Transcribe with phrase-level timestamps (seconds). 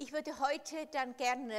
[0.00, 1.56] Ich würde heute dann gerne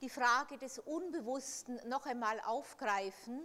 [0.00, 3.40] die Frage des Unbewussten noch einmal aufgreifen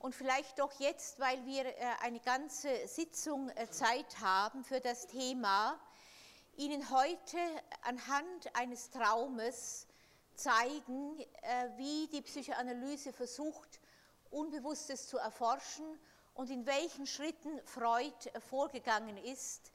[0.00, 5.06] und vielleicht doch jetzt, weil wir äh, eine ganze Sitzung äh, Zeit haben für das
[5.06, 5.78] Thema,
[6.56, 7.38] Ihnen heute
[7.82, 9.86] anhand eines Traumes
[10.34, 13.78] zeigen, äh, wie die Psychoanalyse versucht,
[14.32, 15.84] Unbewusstes zu erforschen
[16.34, 18.12] und in welchen Schritten Freud
[18.50, 19.70] vorgegangen ist,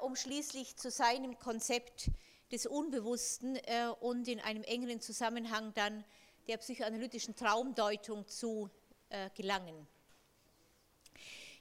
[0.00, 2.10] um schließlich zu seinem Konzept
[2.50, 3.58] des Unbewussten
[4.00, 6.04] und in einem engeren Zusammenhang dann
[6.48, 8.70] der psychoanalytischen Traumdeutung zu
[9.10, 9.86] äh, gelangen.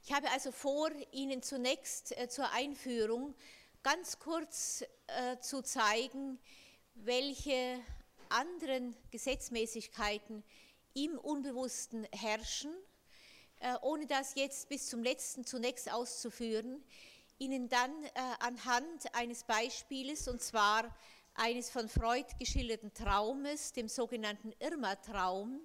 [0.03, 3.35] Ich habe also vor, Ihnen zunächst äh, zur Einführung
[3.83, 6.39] ganz kurz äh, zu zeigen,
[6.93, 7.79] welche
[8.29, 10.43] anderen Gesetzmäßigkeiten
[10.93, 12.71] im Unbewussten herrschen,
[13.81, 16.83] ohne das jetzt bis zum letzten zunächst auszuführen,
[17.39, 17.91] Ihnen dann
[18.39, 20.93] anhand eines Beispieles, und zwar
[21.35, 25.61] eines von Freud geschilderten Traumes, dem sogenannten Irma-Traum,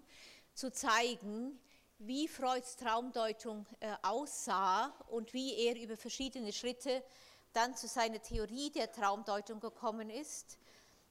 [0.55, 1.59] zu zeigen,
[1.99, 7.03] wie Freuds Traumdeutung äh, aussah und wie er über verschiedene Schritte
[7.53, 10.59] dann zu seiner Theorie der Traumdeutung gekommen ist.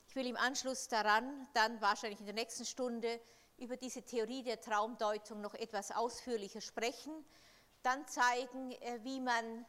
[0.07, 3.19] Ich will im Anschluss daran dann wahrscheinlich in der nächsten Stunde
[3.57, 7.13] über diese Theorie der Traumdeutung noch etwas ausführlicher sprechen,
[7.81, 9.65] dann zeigen, äh, wie man äh,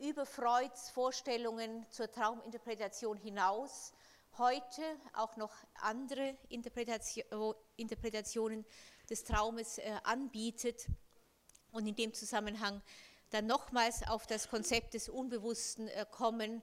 [0.00, 3.92] über Freuds Vorstellungen zur Trauminterpretation hinaus.
[4.38, 4.82] Heute
[5.14, 8.64] auch noch andere Interpretationen
[9.08, 10.86] des Traumes äh, anbietet
[11.72, 12.82] und in dem Zusammenhang
[13.30, 16.62] dann nochmals auf das Konzept des Unbewussten äh, kommen,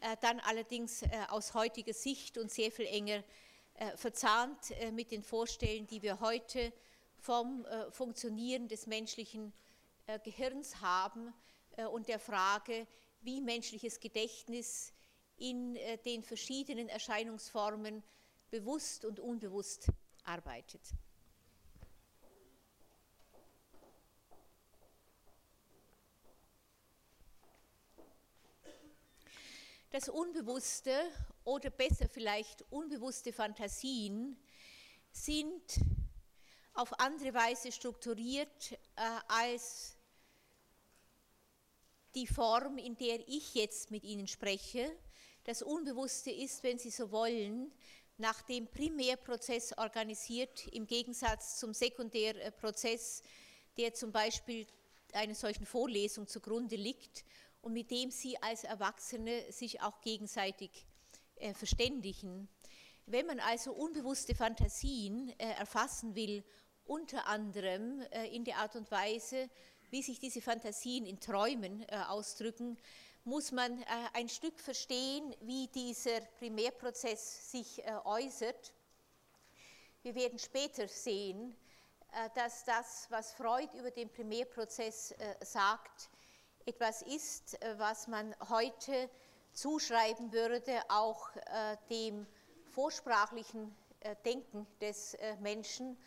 [0.00, 3.22] äh, dann allerdings aus heutiger Sicht und sehr viel enger
[3.96, 6.72] verzahnt mit den Vorstellungen, die wir heute
[7.18, 9.52] vom Funktionieren des menschlichen
[10.22, 11.32] Gehirns haben
[11.92, 12.86] und der Frage,
[13.20, 14.92] wie menschliches Gedächtnis
[15.36, 18.02] in den verschiedenen Erscheinungsformen
[18.50, 19.88] bewusst und unbewusst
[20.24, 20.82] arbeitet.
[29.92, 30.94] Das Unbewusste
[31.44, 34.38] oder besser vielleicht unbewusste Fantasien
[35.10, 35.80] sind
[36.72, 38.76] auf andere Weise strukturiert äh,
[39.28, 39.98] als
[42.14, 44.90] die Form, in der ich jetzt mit Ihnen spreche.
[45.44, 47.72] Das Unbewusste ist, wenn Sie so wollen,
[48.18, 53.22] nach dem Primärprozess organisiert, im Gegensatz zum Sekundärprozess,
[53.76, 54.66] der zum Beispiel
[55.12, 57.24] einer solchen Vorlesung zugrunde liegt
[57.60, 60.86] und mit dem sie als Erwachsene sich auch gegenseitig
[61.36, 62.48] äh, verständigen.
[63.06, 66.44] Wenn man also unbewusste Fantasien äh, erfassen will,
[66.84, 69.48] unter anderem äh, in der Art und Weise,
[69.92, 72.76] wie sich diese Fantasien in Träumen ausdrücken,
[73.24, 78.72] muss man ein Stück verstehen, wie dieser Primärprozess sich äußert.
[80.02, 81.54] Wir werden später sehen,
[82.34, 86.10] dass das, was Freud über den Primärprozess sagt,
[86.66, 89.10] etwas ist, äh, was man heute
[89.52, 92.26] zuschreiben würde, auch äh, dem
[92.70, 95.98] vorsprachlichen äh, Denken des Menschen,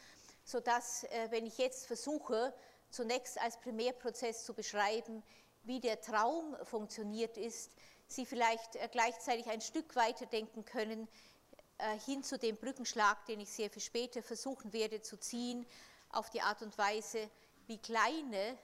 [0.44, 2.54] sodass, wenn ich jetzt versuche,
[2.96, 5.24] zunächst als Primärprozess zu beschreiben,
[5.64, 7.72] wie der Traum funktioniert ist,
[8.08, 11.08] Sie vielleicht gleichzeitig ein Stück weiter denken können
[12.06, 15.66] hin zu dem Brückenschlag, den ich sehr viel später versuchen werde zu ziehen,
[16.10, 17.30] auf die Art und Weise,
[17.68, 18.58] wie kleine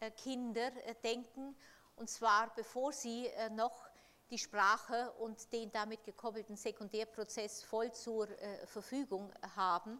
[0.00, 1.56] äh, Kinder äh, denken,
[1.96, 3.88] und zwar bevor sie äh, noch
[4.30, 8.28] die Sprache und den damit gekoppelten Sekundärprozess voll zur
[8.66, 9.98] Verfügung haben.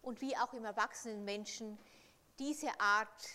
[0.00, 1.76] Und wie auch im erwachsenen Menschen
[2.40, 3.28] diese Art,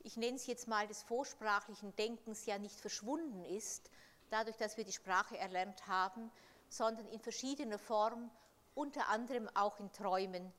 [0.00, 3.90] ich nenne es jetzt mal des vorsprachlichen Denkens, ja nicht verschwunden ist,
[4.28, 6.30] dadurch, dass wir die Sprache erlernt haben,
[6.68, 8.30] sondern in verschiedener Form,
[8.74, 10.52] unter anderem auch in Träumen,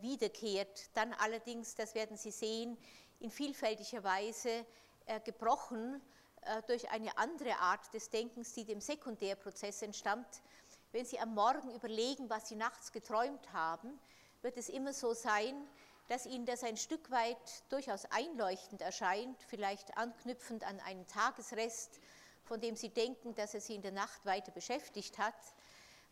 [0.00, 0.90] wiederkehrt.
[0.94, 2.78] Dann allerdings, das werden Sie sehen,
[3.18, 4.64] in vielfältiger Weise
[5.06, 6.00] äh, gebrochen
[6.42, 10.42] äh, durch eine andere Art des Denkens, die dem Sekundärprozess entstammt.
[10.92, 13.98] Wenn Sie am Morgen überlegen, was Sie nachts geträumt haben,
[14.42, 15.68] wird es immer so sein,
[16.12, 17.38] dass Ihnen das ein Stück weit
[17.70, 22.00] durchaus einleuchtend erscheint, vielleicht anknüpfend an einen Tagesrest,
[22.44, 25.34] von dem Sie denken, dass er Sie in der Nacht weiter beschäftigt hat.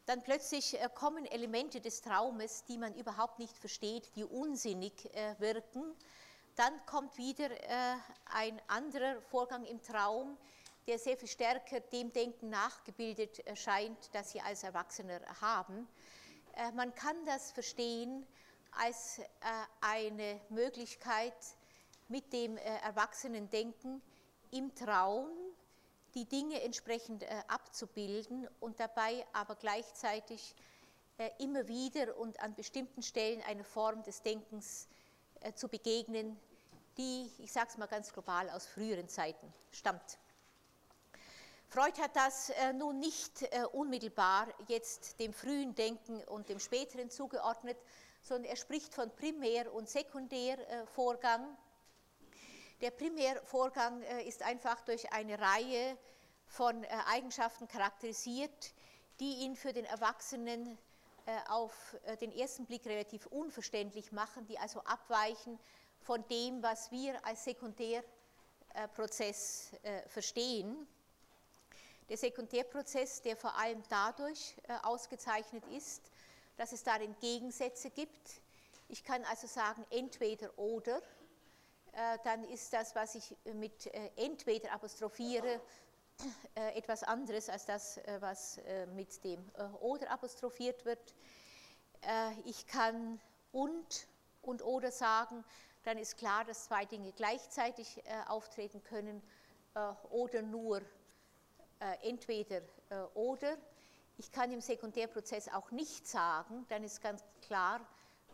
[0.06, 5.04] Dann plötzlich äh, kommen Elemente des Traumes, die man überhaupt nicht versteht, die unsinnig
[5.38, 5.94] wirken
[6.56, 7.96] dann kommt wieder äh,
[8.34, 10.36] ein anderer Vorgang im Traum,
[10.86, 15.88] der sehr viel stärker dem Denken nachgebildet erscheint, das Sie als Erwachsener haben.
[16.56, 18.26] Äh, man kann das verstehen
[18.72, 19.24] als äh,
[19.80, 21.34] eine Möglichkeit,
[22.08, 24.02] mit dem Erwachsenendenken
[24.50, 25.28] im Traum
[26.14, 30.56] die Dinge entsprechend abzubilden und dabei aber gleichzeitig
[31.38, 34.88] immer wieder und an bestimmten Stellen eine Form des Denkens
[35.54, 36.36] zu begegnen,
[36.96, 40.18] die, ich sage es mal ganz global, aus früheren Zeiten stammt.
[41.68, 47.10] Freud hat das äh, nun nicht äh, unmittelbar jetzt dem frühen Denken und dem späteren
[47.10, 47.78] zugeordnet,
[48.22, 51.56] sondern er spricht von Primär- und Sekundärvorgang.
[52.80, 55.96] Der Primärvorgang äh, ist einfach durch eine Reihe
[56.46, 58.74] von Eigenschaften charakterisiert,
[59.20, 60.76] die ihn für den Erwachsenen
[61.48, 65.60] auf den ersten Blick relativ unverständlich machen, die also abweichen
[66.00, 69.70] von dem, was wir als Sekundärprozess
[70.08, 70.88] verstehen.
[72.10, 76.10] Der Sekundärprozess, der vor allem dadurch äh, ausgezeichnet ist,
[76.60, 78.42] dass es darin Gegensätze gibt.
[78.88, 80.98] Ich kann also sagen entweder oder.
[81.92, 85.60] Äh, dann ist das, was ich mit äh, entweder apostrophiere,
[86.54, 88.60] etwas anderes als das, was
[88.92, 89.42] mit dem
[89.80, 91.14] oder apostrophiert wird.
[92.44, 93.18] Ich kann
[93.52, 94.06] und
[94.42, 95.42] und oder sagen,
[95.84, 99.22] dann ist klar, dass zwei Dinge gleichzeitig auftreten können
[100.10, 100.82] oder nur
[101.78, 102.60] äh, entweder
[102.90, 103.56] äh, oder.
[104.20, 107.80] Ich kann im Sekundärprozess auch nicht sagen, dann ist ganz klar,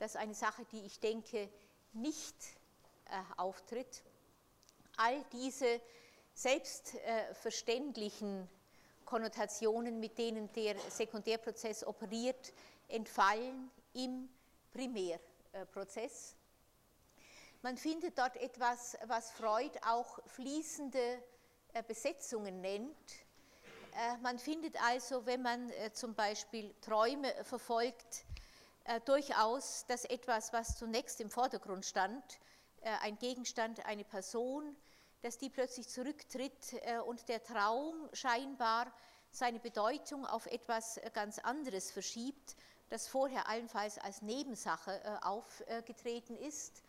[0.00, 1.48] dass eine Sache, die ich denke,
[1.92, 2.34] nicht
[3.04, 4.02] äh, auftritt.
[4.96, 5.80] All diese
[6.34, 8.48] selbstverständlichen
[9.04, 12.52] Konnotationen, mit denen der Sekundärprozess operiert,
[12.88, 14.28] entfallen im
[14.72, 16.34] Primärprozess.
[17.62, 21.22] Man findet dort etwas, was Freud auch fließende
[21.86, 23.25] Besetzungen nennt.
[23.96, 28.26] Äh, man findet also, wenn man äh, zum Beispiel Träume verfolgt,
[28.84, 32.22] äh, durchaus, dass etwas, was zunächst im Vordergrund stand,
[33.00, 34.76] ein Gegenstand, eine Person,
[35.22, 36.76] dass die plötzlich zurücktritt
[37.06, 38.92] und der Traum scheinbar
[39.32, 42.54] seine Bedeutung auf etwas ganz anderes verschiebt,
[42.88, 46.84] das vorher allenfalls als Nebensache aufgetreten ist.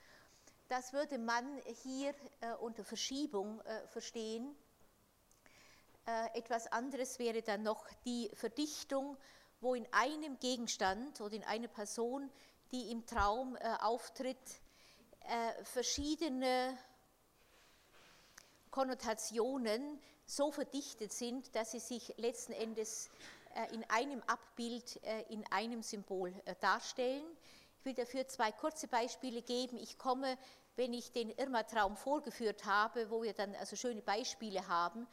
[0.68, 1.48] Das würde man
[1.84, 2.14] hier
[2.60, 4.56] unter Verschiebung verstehen.
[6.08, 9.18] Äh, etwas anderes wäre dann noch die Verdichtung,
[9.60, 12.32] wo in einem Gegenstand oder in einer Person,
[12.72, 14.38] die im Traum äh, auftritt,
[15.28, 16.78] äh, verschiedene
[18.72, 23.10] Konnotationen so verdichtet sind, dass sie sich letzten Endes
[23.72, 24.98] in einem Abbild,
[25.30, 27.26] in einem Symbol darstellen.
[27.80, 29.78] Ich will dafür zwei kurze Beispiele geben.
[29.78, 30.38] Ich komme,
[30.76, 35.08] wenn ich den Irma-Traum vorgeführt habe, wo wir dann also schöne Beispiele haben,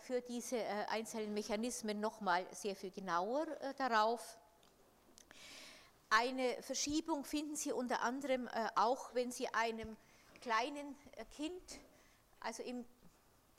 [0.00, 4.38] für diese äh, einzelnen Mechanismen nochmal sehr viel genauer äh, darauf.
[6.10, 9.94] Eine Verschiebung finden Sie unter anderem auch, wenn Sie einem
[10.40, 10.96] kleinen
[11.36, 11.62] Kind,
[12.40, 12.86] also im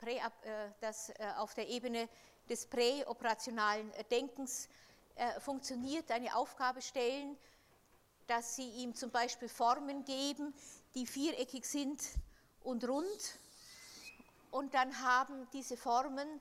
[0.00, 0.20] Prä,
[0.80, 2.08] das auf der Ebene
[2.48, 4.68] des präoperationalen Denkens
[5.38, 7.38] funktioniert, eine Aufgabe stellen,
[8.26, 10.52] dass Sie ihm zum Beispiel Formen geben,
[10.96, 12.02] die viereckig sind
[12.64, 13.38] und rund
[14.50, 16.40] und dann haben diese Formen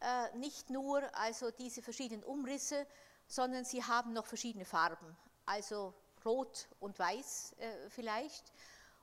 [0.00, 2.86] äh, nicht nur also diese verschiedenen Umrisse,
[3.26, 5.16] sondern sie haben noch verschiedene Farben,
[5.46, 5.94] also
[6.24, 8.52] rot und weiß äh, vielleicht.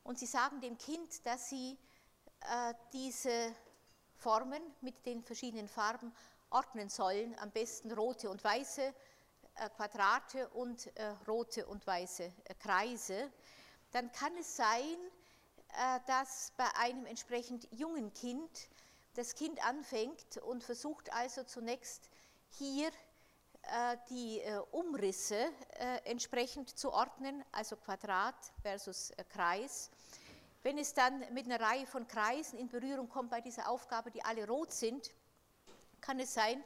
[0.03, 1.77] Und sie sagen dem Kind, dass sie
[2.41, 3.53] äh, diese
[4.15, 6.13] Formen mit den verschiedenen Farben
[6.49, 12.53] ordnen sollen, am besten rote und weiße äh, Quadrate und äh, rote und weiße äh,
[12.55, 13.31] Kreise.
[13.91, 14.97] Dann kann es sein,
[16.07, 18.69] dass bei einem entsprechend jungen Kind
[19.13, 22.09] das Kind anfängt und versucht also zunächst
[22.49, 22.89] hier
[23.63, 25.51] äh, die äh, Umrisse
[26.05, 29.91] entsprechend zu ordnen, also Quadrat versus Kreis.
[30.63, 34.23] Wenn es dann mit einer Reihe von Kreisen in Berührung kommt bei dieser Aufgabe, die
[34.23, 35.11] alle rot sind,
[36.01, 36.63] kann es sein,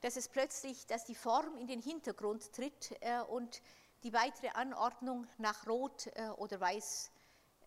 [0.00, 3.62] dass es plötzlich, dass die Form in den Hintergrund tritt und
[4.02, 7.10] die weitere Anordnung nach Rot oder Weiß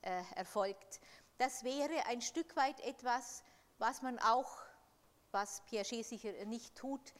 [0.03, 0.99] äh, erfolgt.
[1.37, 3.43] Das wäre ein Stück weit etwas,
[3.77, 4.57] was man auch,
[5.31, 7.13] was Piaget sicher nicht tut,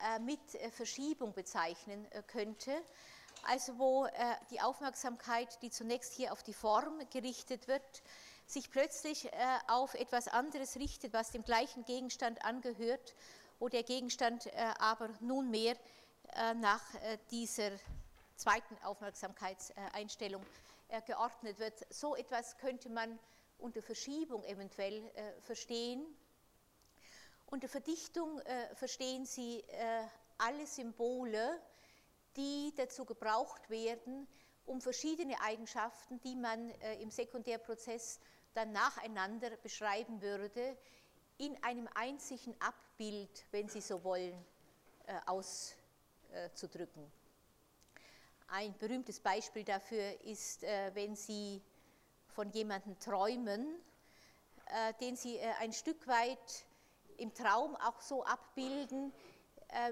[0.00, 2.72] äh, mit äh, Verschiebung bezeichnen könnte.
[3.44, 4.06] Also wo
[4.52, 8.02] die Aufmerksamkeit, die zunächst hier auf die Form gerichtet wird,
[8.46, 9.28] sich plötzlich
[9.66, 13.16] auf etwas anderes richtet, was dem gleichen Gegenstand angehört,
[13.58, 14.48] wo der Gegenstand
[14.78, 15.76] aber nunmehr
[16.54, 16.84] nach
[17.32, 17.72] dieser
[18.42, 21.86] zweiten Aufmerksamkeitseinstellung äh, geordnet wird.
[21.90, 23.18] So etwas könnte man
[23.58, 26.04] unter Verschiebung eventuell äh, verstehen.
[27.46, 29.62] Unter Verdichtung äh, verstehen Sie
[30.38, 31.60] alle Symbole,
[32.36, 34.26] die dazu gebraucht werden,
[34.64, 36.70] um verschiedene Eigenschaften, die man
[37.00, 38.18] im Sekundärprozess
[38.54, 40.76] dann nacheinander beschreiben würde,
[41.38, 44.44] in einem einzigen Abbild, wenn Sie so wollen,
[45.06, 47.10] äh, auszudrücken.
[48.54, 51.62] Ein berühmtes Beispiel dafür ist, äh, wenn Sie
[52.26, 53.80] von jemandem träumen,
[54.66, 56.66] äh, den Sie ein Stück weit
[57.16, 59.10] im Traum auch so abbilden,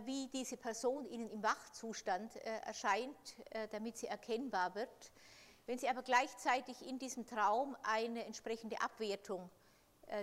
[0.04, 3.16] wie diese Person Ihnen im Wachzustand erscheint,
[3.70, 5.12] damit sie erkennbar wird.
[5.64, 9.48] Wenn Sie aber gleichzeitig in diesem Traum eine entsprechende Abwertung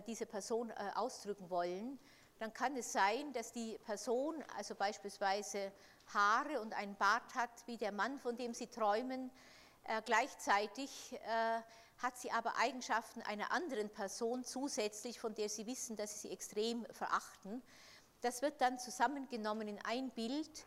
[0.06, 1.98] dieser Person ausdrücken wollen,
[2.38, 5.72] dann kann es sein, dass die Person also beispielsweise
[6.14, 9.32] Haare und einen Bart hat wie der Mann, von dem Sie träumen.
[9.84, 11.62] Äh, gleichzeitig äh,
[11.98, 16.34] hat sie aber Eigenschaften einer anderen Person zusätzlich, von der Sie wissen, dass Sie sie
[16.34, 17.62] extrem verachten.
[18.22, 20.66] Das wird dann zusammengenommen in ein Bild,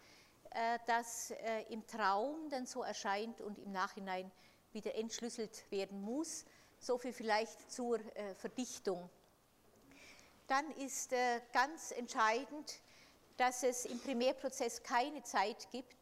[0.50, 4.30] äh, das äh, im Traum dann so erscheint und im Nachhinein
[4.72, 6.44] wieder entschlüsselt werden muss.
[6.78, 9.10] So viel vielleicht zur äh, Verdichtung
[10.50, 12.80] dann ist äh, ganz entscheidend,
[13.40, 15.96] dass es im Primärprozess keine Zeit gibt.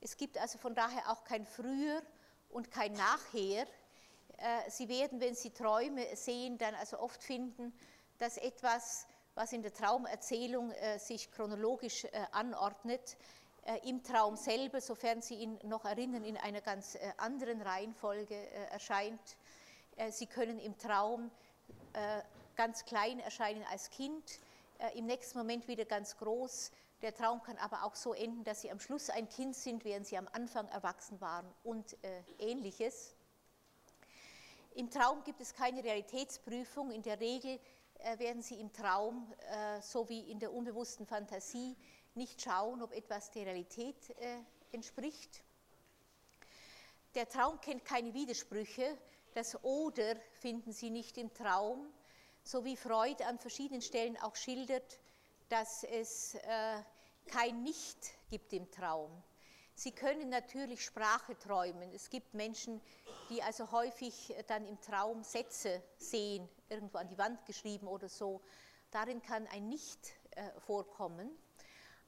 [0.00, 2.00] Es gibt also von daher auch kein Früher
[2.50, 3.66] und kein Nachher.
[4.36, 7.76] Äh, Sie werden, wenn Sie Träume sehen, dann also oft finden,
[8.18, 13.16] dass etwas, was in der Traumerzählung äh, sich chronologisch anordnet,
[13.82, 18.34] im Traum selber, sofern Sie ihn noch erinnern, in einer ganz anderen Reihenfolge
[18.70, 19.20] erscheint.
[20.08, 21.30] Sie können im Traum
[22.56, 24.47] ganz klein erscheinen als Kind, äh,
[24.94, 26.70] im nächsten Moment wieder ganz groß.
[27.02, 30.06] Der Traum kann aber auch so enden, dass sie am Schluss ein Kind sind, während
[30.06, 33.14] sie am Anfang erwachsen waren und äh, ähnliches.
[34.74, 36.90] Im Traum gibt es keine Realitätsprüfung.
[36.90, 37.58] In der Regel
[37.98, 41.76] äh, werden Sie im Traum, äh, so wie in der unbewussten Fantasie,
[42.14, 44.38] nicht schauen, ob etwas der Realität äh,
[44.72, 45.42] entspricht.
[47.14, 48.96] Der Traum kennt keine Widersprüche.
[49.34, 51.92] Das Oder finden Sie nicht im Traum
[52.48, 54.98] so wie Freud an verschiedenen Stellen auch schildert,
[55.50, 56.82] dass es äh,
[57.26, 57.98] kein Nicht
[58.30, 59.22] gibt im Traum.
[59.74, 61.92] Sie können natürlich Sprache träumen.
[61.92, 62.80] Es gibt Menschen,
[63.28, 68.40] die also häufig dann im Traum Sätze sehen, irgendwo an die Wand geschrieben oder so.
[68.90, 70.00] Darin kann ein Nicht
[70.30, 71.30] äh, vorkommen.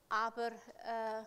[0.08, 1.22] Aber äh,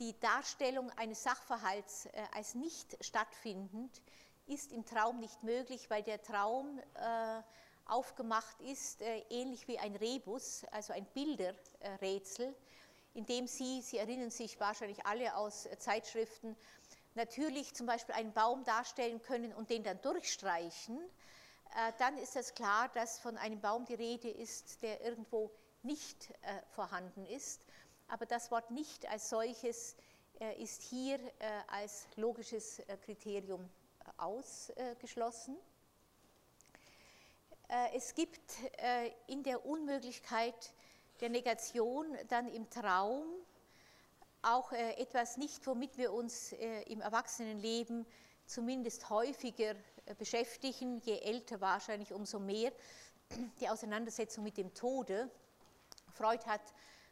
[0.00, 4.02] die Darstellung eines Sachverhalts äh, als nicht stattfindend
[4.46, 7.42] ist im Traum nicht möglich, weil der Traum äh,
[7.90, 12.54] aufgemacht ist, äh, ähnlich wie ein Rebus, also ein Bilderrätsel,
[13.14, 16.56] in dem Sie, Sie erinnern sich wahrscheinlich alle aus Zeitschriften,
[17.14, 22.54] natürlich zum Beispiel einen Baum darstellen können und den dann durchstreichen, äh, dann ist es
[22.54, 25.50] klar, dass von einem Baum die Rede ist, der irgendwo
[25.82, 27.64] nicht äh, vorhanden ist.
[28.08, 29.96] Aber das Wort nicht als solches
[30.58, 31.20] ist hier
[31.68, 33.68] als logisches Kriterium
[34.16, 35.56] ausgeschlossen.
[37.70, 38.40] Äh, es gibt
[38.78, 40.72] äh, in der Unmöglichkeit
[41.20, 43.24] der Negation dann im Traum
[44.42, 46.52] auch äh, etwas nicht, womit wir uns
[46.86, 48.06] im Erwachsenenleben
[48.46, 49.76] zumindest häufiger
[50.18, 52.72] beschäftigen, je älter wahrscheinlich umso mehr,
[53.60, 55.30] die Auseinandersetzung mit dem Tode.
[56.12, 56.62] Freud hat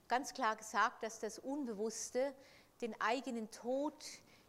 [0.09, 2.35] ganz klar gesagt, dass das Unbewusste
[2.81, 3.95] den eigenen Tod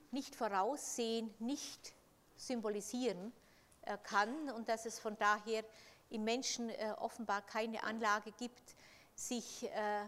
[0.10, 1.94] nicht voraussehen, nicht
[2.36, 3.32] symbolisieren
[4.04, 5.64] kann und dass es von daher
[6.10, 8.76] im Menschen äh, offenbar keine Anlage gibt,
[9.16, 10.06] sich äh,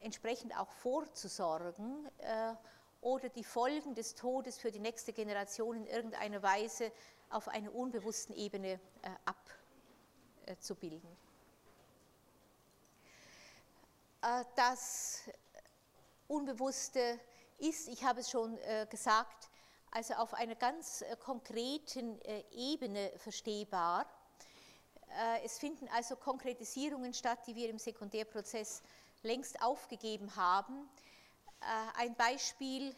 [0.00, 2.54] entsprechend auch vorzusorgen äh,
[3.00, 6.92] oder die Folgen des Todes für die nächste Generation in irgendeiner Weise
[7.30, 8.78] auf einer unbewussten Ebene
[10.44, 11.08] abzubilden.
[14.54, 15.22] Das
[16.28, 17.18] Unbewusste
[17.56, 18.58] ist, ich habe es schon
[18.90, 19.48] gesagt,
[19.92, 22.20] also auf einer ganz konkreten
[22.50, 24.06] Ebene verstehbar
[25.42, 28.82] es finden also Konkretisierungen statt, die wir im Sekundärprozess
[29.22, 30.88] längst aufgegeben haben.
[31.60, 32.94] Äh, ein Beispiel äh,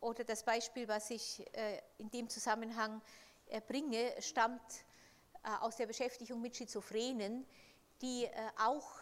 [0.00, 1.44] oder das Beispiel, was ich
[1.98, 3.00] in dem Zusammenhang
[3.66, 4.84] bringe, stammt
[5.60, 7.46] aus der Beschäftigung mit Schizophrenen,
[8.02, 8.28] die
[8.58, 8.98] auch,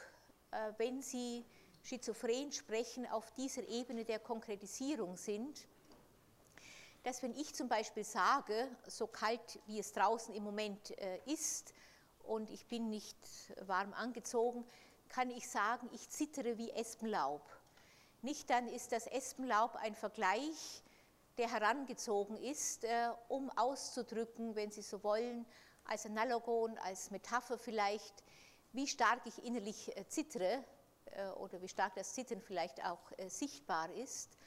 [0.77, 1.45] wenn sie
[1.83, 5.67] schizophren sprechen, auf dieser Ebene der Konkretisierung sind
[7.03, 11.75] dass wenn ich zum Beispiel sage, so kalt wie es draußen im Moment äh, ist
[12.25, 13.17] und ich bin nicht
[13.67, 14.65] warm angezogen,
[15.09, 17.43] kann ich sagen, ich zittere wie Espenlaub.
[18.23, 20.83] Nicht dann ist das Espenlaub ein Vergleich,
[21.39, 25.45] der herangezogen ist, äh, um auszudrücken, wenn Sie so wollen,
[25.85, 28.23] als Analogon, als Metapher vielleicht,
[28.73, 30.65] wie stark ich innerlich äh, zittere
[31.37, 34.39] oder wie stark das Zittern vielleicht auch sichtbar ist.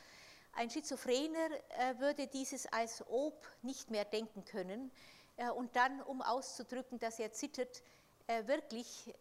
[0.57, 4.89] Ein Schizophrener äh, würde dieses als Ob nicht mehr denken können.
[5.35, 7.83] Äh, und dann, um auszudrücken, dass er zittert,
[8.27, 9.13] äh, wirklich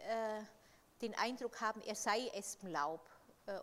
[1.03, 3.07] den Eindruck haben, er sei Espenlaub,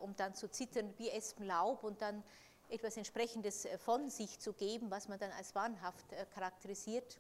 [0.02, 2.24] um dann zu zittern wie Espenlaub und dann
[2.70, 7.20] etwas Entsprechendes von sich zu geben, was man dann als wahnhaft charakterisiert.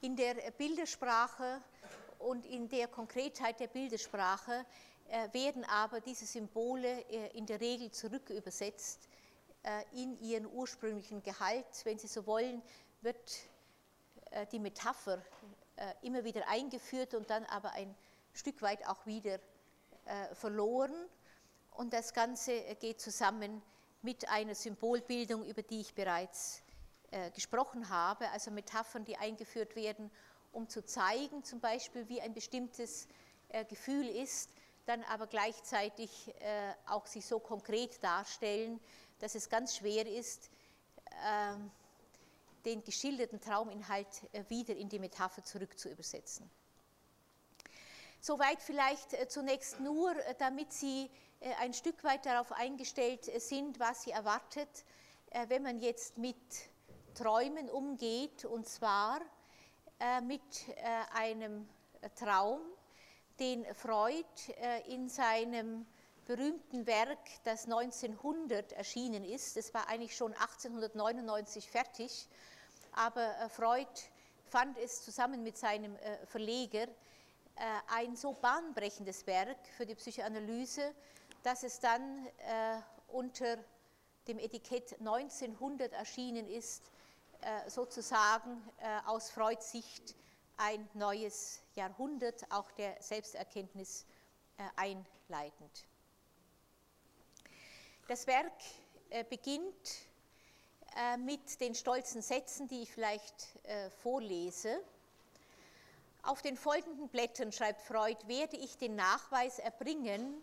[0.00, 1.60] In der Bildersprache
[2.18, 4.64] und in der Konkretheit der Bildersprache
[5.32, 7.00] werden aber diese Symbole
[7.32, 9.08] in der Regel zurückübersetzt
[9.92, 11.66] in ihren ursprünglichen Gehalt.
[11.84, 12.62] Wenn Sie so wollen,
[13.02, 13.48] wird
[14.52, 15.22] die Metapher
[16.02, 17.94] immer wieder eingeführt und dann aber ein
[18.32, 19.40] Stück weit auch wieder
[20.32, 20.94] verloren.
[21.72, 23.62] Und das Ganze geht zusammen
[24.02, 26.62] mit einer Symbolbildung, über die ich bereits
[27.10, 30.10] äh, gesprochen habe, also Metaphern, die eingeführt werden,
[30.52, 33.08] um zu zeigen, zum Beispiel, wie ein bestimmtes
[33.48, 34.50] äh, Gefühl ist,
[34.86, 38.80] dann aber gleichzeitig äh, auch sich so konkret darstellen,
[39.18, 40.50] dass es ganz schwer ist,
[41.24, 41.70] ähm,
[42.64, 46.50] den geschilderten Trauminhalt äh, wieder in die Metapher zurück zu übersetzen.
[48.20, 53.78] Soweit vielleicht äh, zunächst nur, äh, damit Sie äh, ein Stück weit darauf eingestellt sind,
[53.78, 54.84] was sie erwartet,
[55.30, 56.36] äh, wenn man jetzt mit
[57.14, 59.20] Träumen umgeht, und zwar
[59.98, 60.42] äh, mit
[61.14, 61.68] einem
[62.14, 62.60] Traum,
[63.38, 64.24] den Freud
[64.88, 65.86] in seinem
[66.26, 72.28] berühmten Werk, das 1900 erschienen ist, das war eigentlich schon 1899 fertig,
[72.92, 73.88] aber Freud
[74.48, 76.86] fand es zusammen mit seinem Verleger
[77.88, 80.94] ein so bahnbrechendes Werk für die Psychoanalyse,
[81.46, 83.56] dass es dann äh, unter
[84.26, 86.90] dem Etikett 1900 erschienen ist,
[87.40, 90.16] äh, sozusagen äh, aus Freuds Sicht
[90.56, 94.06] ein neues Jahrhundert, auch der Selbsterkenntnis
[94.56, 95.84] äh, einleitend.
[98.08, 98.52] Das Werk
[99.10, 99.74] äh, beginnt
[100.96, 103.58] äh, mit den stolzen Sätzen, die ich vielleicht
[104.02, 104.80] vorlese.
[106.22, 110.34] Auf den folgenden Blättern, schreibt Freud, werde ich den Nachweis erbringen,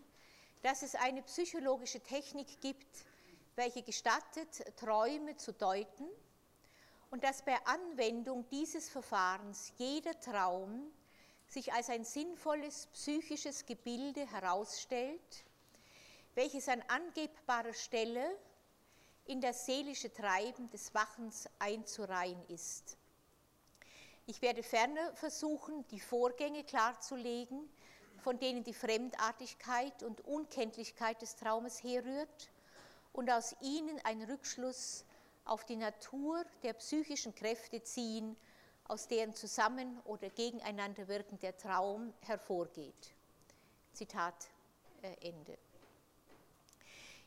[0.61, 3.05] dass es eine psychologische Technik gibt,
[3.55, 6.05] welche gestattet, Träume zu deuten
[7.13, 10.91] und dass bei Anwendung dieses Verfahrens jeder Traum
[11.45, 15.45] sich als ein sinnvolles psychisches Gebilde herausstellt,
[16.33, 18.35] welches an angebbarer Stelle
[19.25, 22.97] in das seelische Treiben des Wachens einzureihen ist.
[24.25, 27.69] Ich werde ferner versuchen, die Vorgänge klarzulegen,
[28.23, 32.49] von denen die Fremdartigkeit und Unkenntlichkeit des Traumes herrührt
[33.11, 35.05] und aus ihnen einen Rückschluss
[35.45, 38.35] auf die Natur der psychischen Kräfte ziehen,
[38.85, 43.13] aus deren zusammen oder gegeneinander wirken der Traum hervorgeht.
[43.93, 44.49] Zitat
[45.01, 45.57] äh, Ende.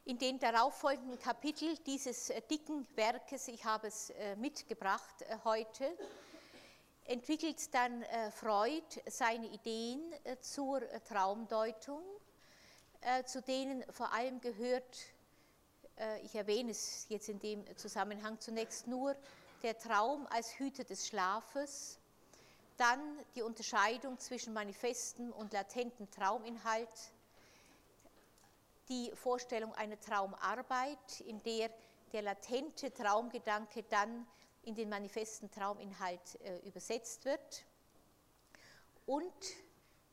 [0.05, 5.97] In den darauffolgenden Kapiteln dieses äh, dicken Werkes, ich habe es äh, mitgebracht heute,
[7.05, 12.03] entwickelt dann Freud seine Ideen zur Traumdeutung,
[13.27, 14.99] zu denen vor allem gehört,
[16.23, 19.17] ich erwähne es jetzt in dem Zusammenhang zunächst nur,
[19.63, 21.99] der Traum als Hüter des Schlafes,
[22.77, 23.01] dann
[23.35, 27.13] die Unterscheidung zwischen manifestem und latentem Trauminhalt,
[28.89, 31.71] die Vorstellung einer Traumarbeit, in der
[32.13, 34.27] der latente Traumgedanke dann
[34.63, 37.65] in den manifesten Trauminhalt äh, übersetzt wird.
[39.07, 39.33] Und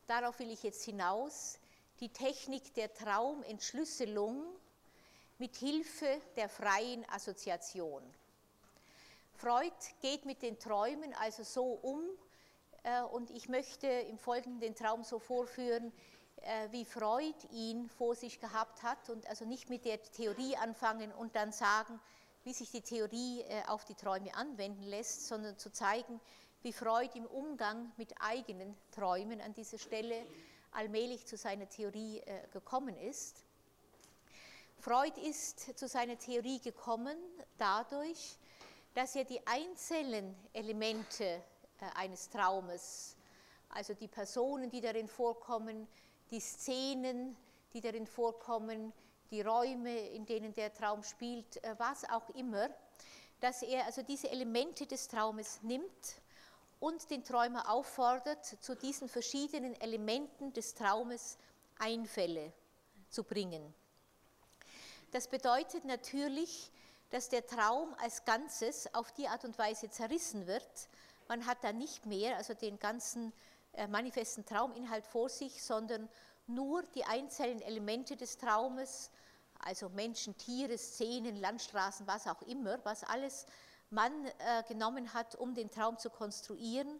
[0.07, 1.59] darauf will ich jetzt hinaus,
[1.99, 4.43] die Technik der Traumentschlüsselung
[5.37, 8.03] mit Hilfe der freien Assoziation.
[9.35, 12.01] Freud geht mit den Träumen also so um,
[12.83, 15.91] äh, und ich möchte im Folgenden den Traum so vorführen,
[16.37, 21.11] äh, wie Freud ihn vor sich gehabt hat und also nicht mit der Theorie anfangen
[21.11, 21.99] und dann sagen,
[22.43, 26.19] wie sich die Theorie äh, auf die Träume anwenden lässt, sondern zu zeigen,
[26.61, 30.25] wie Freud im Umgang mit eigenen Träumen an dieser Stelle
[30.71, 33.43] allmählich zu seiner Theorie gekommen ist.
[34.83, 37.17] Freud ist zu seiner Theorie gekommen
[37.57, 38.37] dadurch,
[38.93, 41.41] dass er die einzelnen Elemente äh,
[41.95, 43.15] eines Traumes,
[43.69, 45.87] also die Personen, die darin vorkommen,
[46.31, 47.37] die Szenen,
[47.71, 48.91] die darin vorkommen,
[49.31, 52.69] die Räume, in denen der Traum spielt, äh, was auch immer,
[53.39, 56.21] dass er also diese Elemente des Traumes nimmt
[56.81, 61.37] und den Träumer auffordert, zu diesen verschiedenen Elementen des Traumes
[61.79, 62.51] Einfälle
[63.07, 63.73] zu bringen.
[65.13, 66.71] Das bedeutet natürlich,
[67.11, 70.89] dass der Traum als Ganzes auf die Art und Weise zerrissen wird.
[71.27, 73.31] Man hat da nicht mehr also den ganzen
[73.73, 76.09] äh, manifesten Trauminhalt vor sich, sondern
[76.47, 79.11] nur die einzelnen Elemente des Traumes
[79.59, 83.45] also Menschen, Tiere, Szenen, Landstraßen, was auch immer, was alles
[83.91, 86.99] man äh, genommen hat, um den Traum zu konstruieren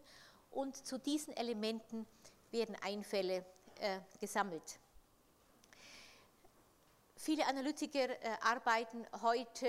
[0.52, 2.06] und zu diesen Elementen
[2.52, 3.44] werden Einfälle
[3.80, 4.80] äh, gesammelt.
[7.26, 9.66] Viele Analytiker äh, arbeiten heute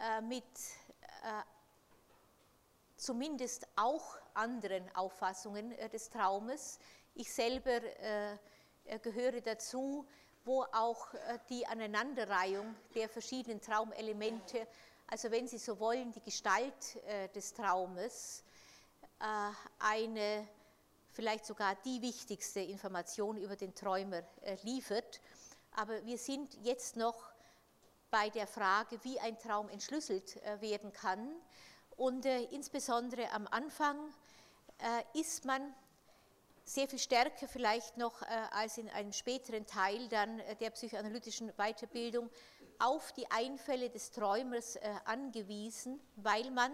[0.00, 1.42] äh, mit äh,
[2.96, 6.80] zumindest auch anderen Auffassungen äh, des Traumes.
[7.14, 8.36] Ich selber äh,
[9.00, 10.04] gehöre dazu,
[10.44, 11.14] wo auch
[11.48, 14.66] die Aneinanderreihung der verschiedenen Traumelemente,
[15.06, 16.98] also wenn Sie so wollen, die Gestalt
[17.34, 18.42] des Traumes,
[19.78, 20.48] eine
[21.12, 24.22] vielleicht sogar die wichtigste Information über den Träumer
[24.62, 25.20] liefert.
[25.72, 27.30] Aber wir sind jetzt noch
[28.10, 31.32] bei der Frage, wie ein Traum entschlüsselt werden kann.
[31.96, 33.96] Und äh, insbesondere am Anfang
[34.78, 35.74] äh, ist man
[36.64, 41.52] sehr viel stärker vielleicht noch äh, als in einem späteren Teil dann äh, der psychoanalytischen
[41.56, 42.30] Weiterbildung
[42.78, 46.72] auf die Einfälle des Träumers äh, angewiesen, weil man,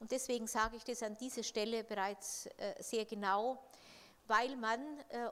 [0.00, 3.58] und deswegen sage ich das an dieser Stelle bereits äh, sehr genau,
[4.26, 4.78] weil man,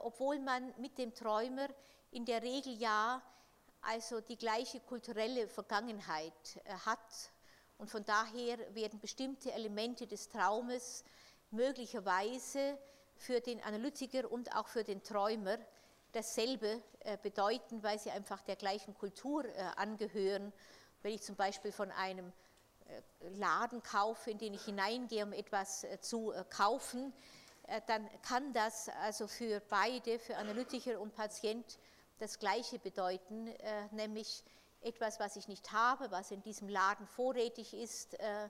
[0.01, 1.67] obwohl man mit dem Träumer
[2.11, 3.21] in der Regel ja
[3.81, 7.31] also die gleiche kulturelle Vergangenheit hat
[7.77, 11.03] und von daher werden bestimmte Elemente des Traumes
[11.51, 12.77] möglicherweise
[13.15, 15.57] für den Analytiker und auch für den Träumer
[16.11, 20.51] dasselbe äh, bedeuten, weil sie einfach der gleichen Kultur äh, angehören.
[21.03, 22.31] Wenn ich zum Beispiel von einem
[22.87, 27.13] äh, Laden kaufe, in den ich hineingehe, um etwas zu kaufen,
[27.85, 31.77] dann kann das also für beide, für Analytiker und Patient,
[32.19, 33.53] das Gleiche bedeuten,
[33.91, 34.43] nämlich
[34.81, 38.49] etwas, was ich nicht habe, was in diesem Laden vorrätig ist, äh,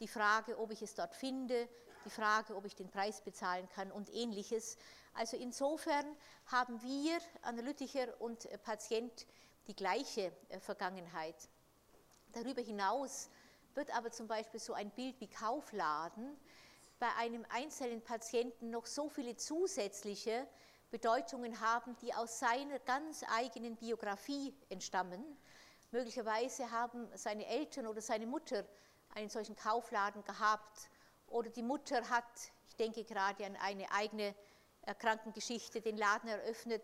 [0.00, 1.68] die Frage, ob ich es dort finde,
[2.04, 4.76] die Frage, ob ich den Preis bezahlen kann und ähnliches.
[5.14, 6.04] Also insofern
[6.46, 9.26] haben wir, Analytiker und Patient,
[9.66, 11.36] die gleiche äh, Vergangenheit.
[12.32, 13.28] Darüber hinaus
[13.74, 16.36] wird aber zum Beispiel so ein Bild wie Kaufladen
[16.98, 20.46] bei einem einzelnen Patienten noch so viele zusätzliche
[20.90, 25.24] Bedeutungen haben, die aus seiner ganz eigenen Biografie entstammen,
[25.92, 28.64] Möglicherweise haben seine Eltern oder seine Mutter
[29.14, 30.90] einen solchen Kaufladen gehabt
[31.28, 32.24] oder die Mutter hat,
[32.68, 34.34] ich denke gerade an eine eigene
[34.98, 36.82] Krankengeschichte, den Laden eröffnet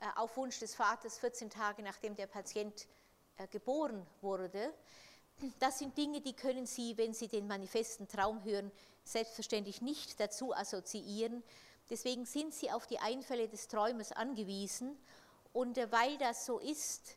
[0.00, 2.86] äh, auf Wunsch des Vaters 14 Tage nachdem der Patient
[3.38, 4.72] äh, geboren wurde.
[5.58, 8.70] Das sind Dinge, die können Sie, wenn Sie den manifesten Traum hören,
[9.04, 11.42] selbstverständlich nicht dazu assoziieren.
[11.88, 14.98] Deswegen sind Sie auf die Einfälle des Träumers angewiesen.
[15.52, 17.16] Und äh, weil das so ist,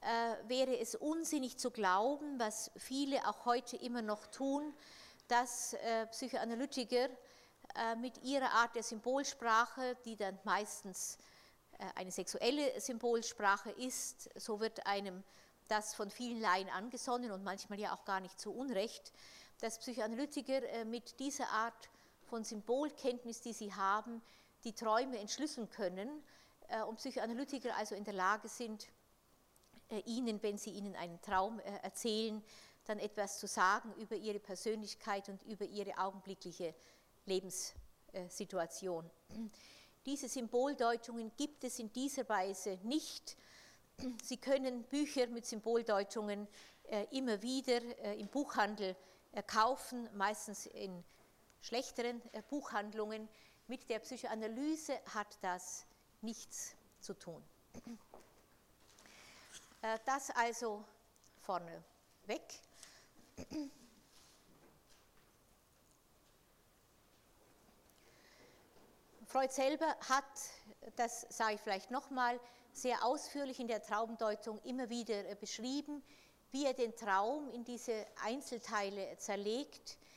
[0.00, 4.74] äh, wäre es unsinnig zu glauben, was viele auch heute immer noch tun,
[5.28, 7.08] dass äh, Psychoanalytiker
[8.00, 11.18] mit ihrer Art der Symbolsprache, die dann meistens
[11.96, 15.22] eine sexuelle Symbolsprache ist, so wird einem
[15.68, 19.12] das von vielen Laien angesonnen und manchmal ja auch gar nicht zu Unrecht,
[19.60, 21.90] dass Psychoanalytiker mit dieser Art
[22.28, 24.22] von Symbolkenntnis, die sie haben,
[24.64, 26.22] die Träume entschlüsseln können
[26.86, 28.88] und Psychoanalytiker also in der Lage sind,
[29.90, 32.42] äh, Ihnen, wenn Sie Ihnen einen Traum äh, erzählen,
[32.84, 36.74] dann etwas zu sagen über Ihre Persönlichkeit und über Ihre augenblickliche
[37.26, 39.10] Lebenssituation.
[40.06, 43.36] Diese Symboldeutungen gibt es in dieser Weise nicht.
[44.22, 46.48] Sie können Bücher mit Symboldeutungen
[46.84, 47.80] äh, immer wieder
[48.16, 48.96] im Buchhandel
[49.46, 51.04] kaufen, meistens in
[51.60, 53.28] schlechteren Buchhandlungen.
[53.66, 55.84] Mit der Psychoanalyse hat das
[56.22, 57.42] nichts zu tun.
[59.80, 60.82] Äh, das also
[61.40, 61.84] vorne
[62.26, 62.42] weg.
[69.24, 70.24] Freud selber hat,
[70.96, 72.40] das sage ich vielleicht nochmal,
[72.72, 76.02] sehr ausführlich in der Traumdeutung immer wieder äh, beschrieben,
[76.50, 80.07] wie er den Traum in diese Einzelteile zerlegt äh,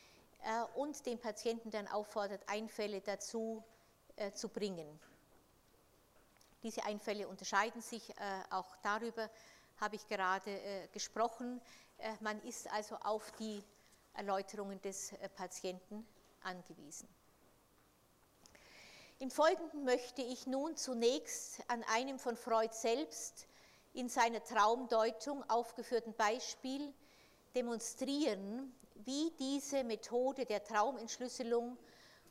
[0.75, 3.63] und den Patienten dann auffordert, Einfälle dazu
[4.33, 4.99] zu bringen.
[6.63, 8.13] Diese Einfälle unterscheiden sich
[8.49, 9.29] auch darüber,
[9.81, 11.59] habe ich gerade äh, gesprochen.
[11.97, 13.63] Äh, man ist also auf die
[14.13, 16.05] Erläuterungen des äh, Patienten
[16.43, 17.09] angewiesen.
[19.17, 23.47] Im Folgenden möchte ich nun zunächst an einem von Freud selbst
[23.93, 26.93] in seiner Traumdeutung aufgeführten Beispiel
[27.55, 28.73] demonstrieren,
[29.05, 31.77] wie diese Methode der Traumentschlüsselung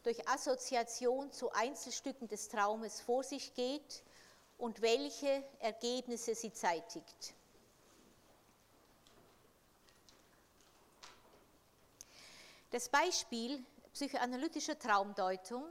[0.02, 4.02] durch Assoziation zu Einzelstücken des Traumes vor sich geht
[4.58, 7.34] und welche Ergebnisse sie zeitigt.
[12.70, 15.64] Das Beispiel psychoanalytischer Traumdeutung,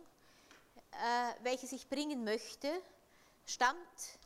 [0.91, 2.69] äh, welches ich bringen möchte,
[3.45, 4.19] stammt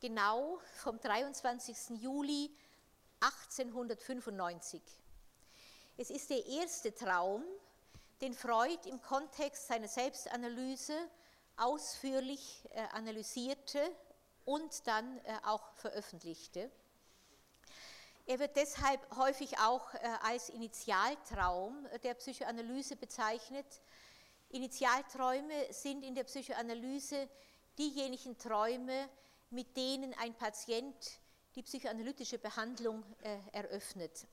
[0.00, 2.00] genau vom 23.
[2.00, 2.50] Juli
[3.20, 4.80] 1895.
[5.98, 7.44] Es ist der erste Traum,
[8.22, 10.96] den Freud im Kontext seiner Selbstanalyse
[11.58, 13.78] ausführlich äh, analysierte
[14.46, 16.70] und dann äh, auch veröffentlichte.
[18.24, 23.66] Er wird deshalb häufig auch äh, als Initialtraum der Psychoanalyse bezeichnet.
[24.48, 27.28] Initialträume sind in der Psychoanalyse
[27.78, 29.10] diejenigen Träume,
[29.50, 30.94] mit denen ein Patient
[31.54, 33.04] die psychoanalytische Behandlung
[33.52, 34.26] eröffnet.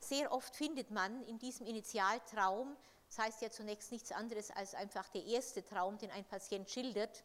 [0.00, 2.76] Sehr oft findet man in diesem Initialtraum,
[3.08, 7.24] das heißt ja zunächst nichts anderes als einfach der erste Traum, den ein Patient schildert,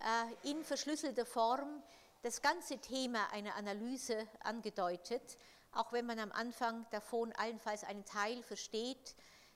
[0.00, 1.82] äh, in verschlüsselter Form
[2.22, 5.38] das ganze Thema einer Analyse angedeutet,
[5.72, 9.14] auch wenn man am Anfang davon allenfalls einen Teil versteht.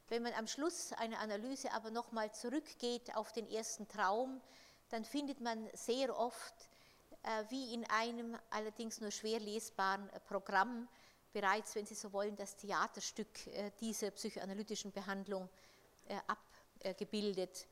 [0.09, 4.41] Wenn man am Schluss einer Analyse aber nochmal zurückgeht auf den ersten Traum,
[4.91, 6.55] dann findet man sehr oft,
[7.23, 10.89] äh, wie in einem allerdings nur schwer lesbaren Programm,
[11.33, 15.49] bereits, wenn Sie so wollen, das Theaterstück äh, dieser psychoanalytischen Behandlung
[16.07, 16.17] äh,
[16.85, 17.67] abgebildet.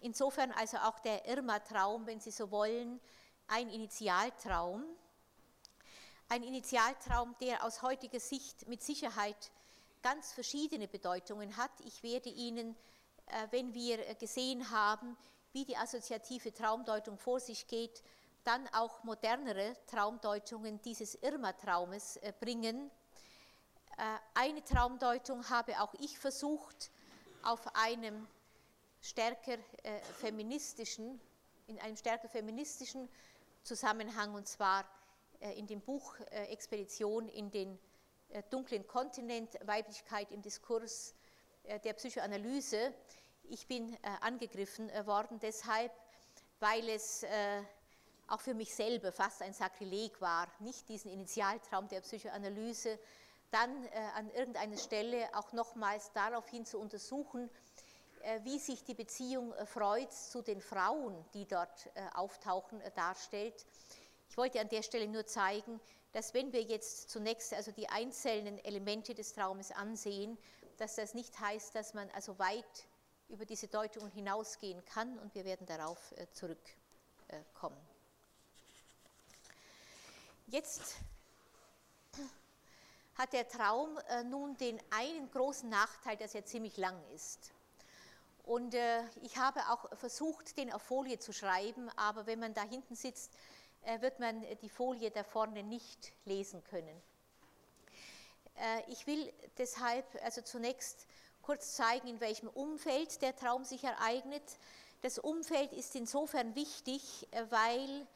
[0.00, 3.00] Insofern also auch der Irma-Traum, wenn Sie so wollen,
[3.48, 4.84] ein Initialtraum.
[6.28, 9.52] Ein Initialtraum, der aus heutiger Sicht mit Sicherheit
[10.02, 11.70] ganz verschiedene Bedeutungen hat.
[11.84, 12.76] Ich werde Ihnen,
[13.26, 15.16] äh, wenn wir gesehen haben,
[15.52, 18.02] wie die assoziative Traumdeutung vor sich geht,
[18.46, 22.90] dann auch modernere Traumdeutungen dieses Irma-Traumes äh, bringen.
[23.98, 24.02] Äh,
[24.34, 26.92] eine Traumdeutung habe auch ich versucht,
[27.42, 28.28] auf einem
[29.00, 31.20] stärker äh, feministischen,
[31.66, 33.08] in einem stärker feministischen
[33.62, 34.84] Zusammenhang, und zwar
[35.40, 37.78] in dem Buch Expedition in den
[38.48, 41.14] dunklen Kontinent, Weiblichkeit im Diskurs
[41.84, 42.94] der Psychoanalyse.
[43.42, 45.92] Ich bin angegriffen worden deshalb,
[46.60, 47.26] weil es
[48.28, 52.98] auch für mich selber fast ein Sakrileg war, nicht diesen Initialtraum der Psychoanalyse
[53.50, 57.48] dann äh, an irgendeiner Stelle auch nochmals daraufhin zu untersuchen,
[58.22, 62.90] äh, wie sich die Beziehung äh, Freuds zu den Frauen, die dort äh, auftauchen, äh,
[62.92, 63.64] darstellt.
[64.28, 65.80] Ich wollte an der Stelle nur zeigen,
[66.12, 70.36] dass wenn wir jetzt zunächst also die einzelnen Elemente des Traumes ansehen,
[70.78, 72.88] dass das nicht heißt, dass man also weit
[73.28, 77.95] über diese Deutungen hinausgehen kann und wir werden darauf äh, zurückkommen.
[80.48, 80.94] Jetzt
[83.16, 87.50] hat der Traum äh, nun den einen großen Nachteil, dass er ziemlich lang ist.
[88.44, 92.62] Und äh, ich habe auch versucht, den auf Folie zu schreiben, aber wenn man da
[92.62, 93.32] hinten sitzt,
[93.82, 97.02] äh, wird man die Folie da vorne nicht lesen können.
[98.86, 101.06] Ich will deshalb also zunächst
[101.42, 104.42] kurz zeigen, in welchem Umfeld der Traum sich ereignet.
[105.02, 108.06] Das Umfeld ist insofern wichtig, weil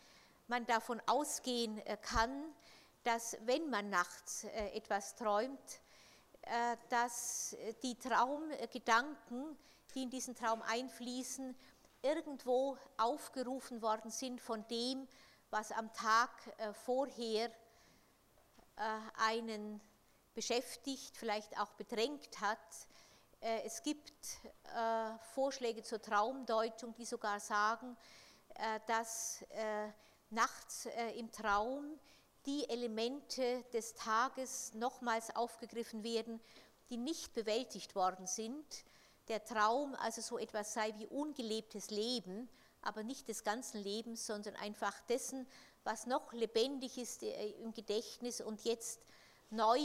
[0.50, 2.52] man davon ausgehen äh, kann,
[3.04, 5.80] dass wenn man nachts äh, etwas träumt,
[6.42, 9.56] äh, dass die Traumgedanken,
[9.94, 11.56] die in diesen Traum einfließen,
[12.02, 15.06] irgendwo aufgerufen worden sind von dem,
[15.50, 16.30] was am Tag
[16.84, 17.50] vorher
[19.18, 19.80] einen
[20.32, 22.58] beschäftigt, vielleicht auch bedrängt hat.
[23.40, 24.40] Es gibt
[25.34, 27.98] Vorschläge zur Traumdeutung, die sogar sagen,
[28.86, 29.44] dass
[30.30, 31.98] nachts äh, im Traum
[32.46, 36.40] die Elemente des Tages nochmals aufgegriffen werden,
[36.88, 38.84] die nicht bewältigt worden sind.
[39.28, 42.48] Der Traum also so etwas sei wie ungelebtes Leben,
[42.82, 45.46] aber nicht des ganzen Lebens, sondern einfach dessen,
[45.84, 49.06] was noch lebendig ist äh, im Gedächtnis und jetzt
[49.50, 49.80] neu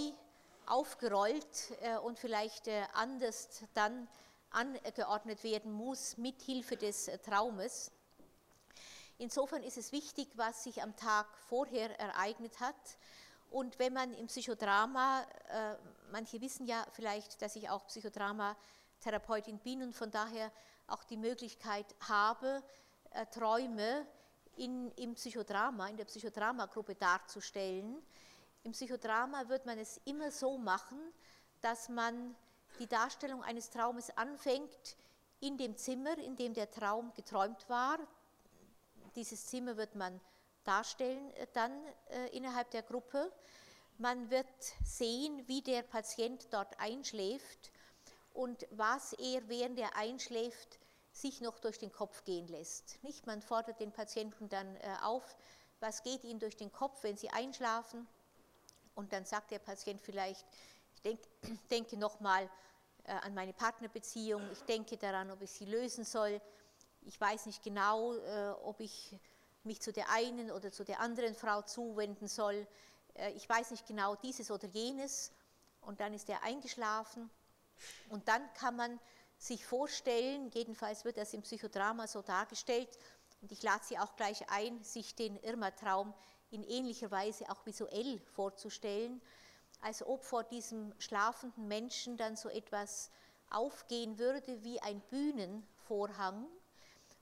[0.66, 4.08] aufgerollt äh, und vielleicht äh, anders dann
[4.50, 7.92] angeordnet werden muss mit Hilfe des Traumes.
[9.18, 12.76] Insofern ist es wichtig, was sich am Tag vorher ereignet hat.
[13.50, 15.76] Und wenn man im Psychodrama, äh,
[16.12, 20.52] manche wissen ja vielleicht, dass ich auch Psychodrama-Therapeutin bin und von daher
[20.88, 22.62] auch die Möglichkeit habe,
[23.12, 24.06] äh, Träume
[24.58, 28.02] in, im Psychodrama, in der Psychodrama-Gruppe darzustellen.
[28.64, 31.00] Im Psychodrama wird man es immer so machen,
[31.62, 32.36] dass man
[32.80, 34.98] die Darstellung eines Traumes anfängt
[35.40, 38.00] in dem Zimmer, in dem der Traum geträumt war.
[39.16, 40.20] Dieses Zimmer wird man
[40.64, 41.72] darstellen äh, dann
[42.10, 43.32] äh, innerhalb der Gruppe.
[43.98, 44.48] Man wird
[44.84, 47.72] sehen, wie der Patient dort einschläft
[48.34, 50.80] und was er, während er einschläft,
[51.14, 53.02] sich noch durch den Kopf gehen lässt.
[53.04, 53.26] Nicht?
[53.26, 55.38] Man fordert den Patienten dann äh, auf,
[55.80, 58.06] was geht Ihnen durch den Kopf, wenn Sie einschlafen?
[58.96, 60.46] Und dann sagt der Patient vielleicht,
[60.94, 61.20] ich denk,
[61.72, 62.50] denke nochmal
[63.06, 66.42] äh, an meine Partnerbeziehung, ich denke daran, ob ich sie lösen soll,
[67.06, 69.16] ich weiß nicht genau, äh, ob ich
[69.64, 72.68] mich zu der einen oder zu der anderen Frau zuwenden soll.
[73.16, 75.32] Äh, ich weiß nicht genau dieses oder jenes.
[75.82, 77.30] Und dann ist er eingeschlafen
[78.10, 79.00] Und dann kann man
[79.38, 82.90] sich vorstellen, jedenfalls wird das im Psychodrama so dargestellt,
[83.42, 86.14] und ich lade Sie auch gleich ein, sich den Irma-Traum
[86.50, 89.22] in ähnlicher Weise auch visuell vorzustellen,
[89.82, 93.12] als ob vor diesem schlafenden Menschen dann so etwas
[93.52, 96.48] aufgehen würde wie ein Bühnenvorhang.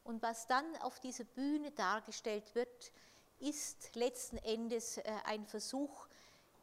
[0.04, 2.92] Und was dann auf dieser Bühne dargestellt wird,
[3.40, 6.08] ist letzten Endes äh, ein Versuch,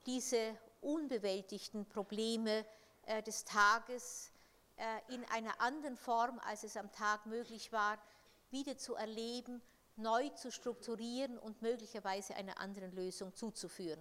[0.06, 2.64] diese unbewältigten Probleme
[3.06, 4.30] äh, des Tages
[4.76, 7.98] äh, in einer anderen Form, als es am Tag möglich war,
[8.50, 9.62] wieder zu erleben,
[9.96, 14.00] neu zu strukturieren und möglicherweise einer anderen Lösung zuzuführen.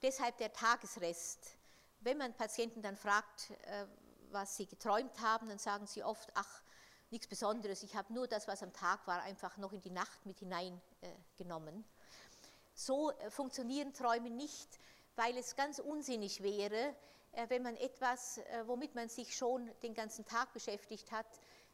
[0.00, 1.56] Deshalb der Tagesrest.
[2.00, 3.52] Wenn man Patienten dann fragt,
[4.30, 6.61] was sie geträumt haben, dann sagen sie oft, ach,
[7.12, 10.26] nichts Besonderes, ich habe nur das, was am Tag war, einfach noch in die Nacht
[10.26, 11.84] mit hineingenommen.
[12.74, 14.80] So äh, funktionieren Träume nicht,
[15.14, 16.96] weil es ganz unsinnig wäre,
[17.32, 21.26] äh, wenn man etwas, womit man sich schon den ganzen Tag beschäftigt hat,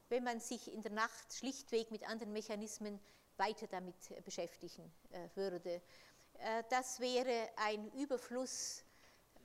[0.09, 3.01] wenn man sich in der Nacht schlichtweg mit anderen Mechanismen
[3.37, 5.81] weiter damit beschäftigen äh, würde.
[6.39, 8.85] Äh, das wäre ein Überfluss,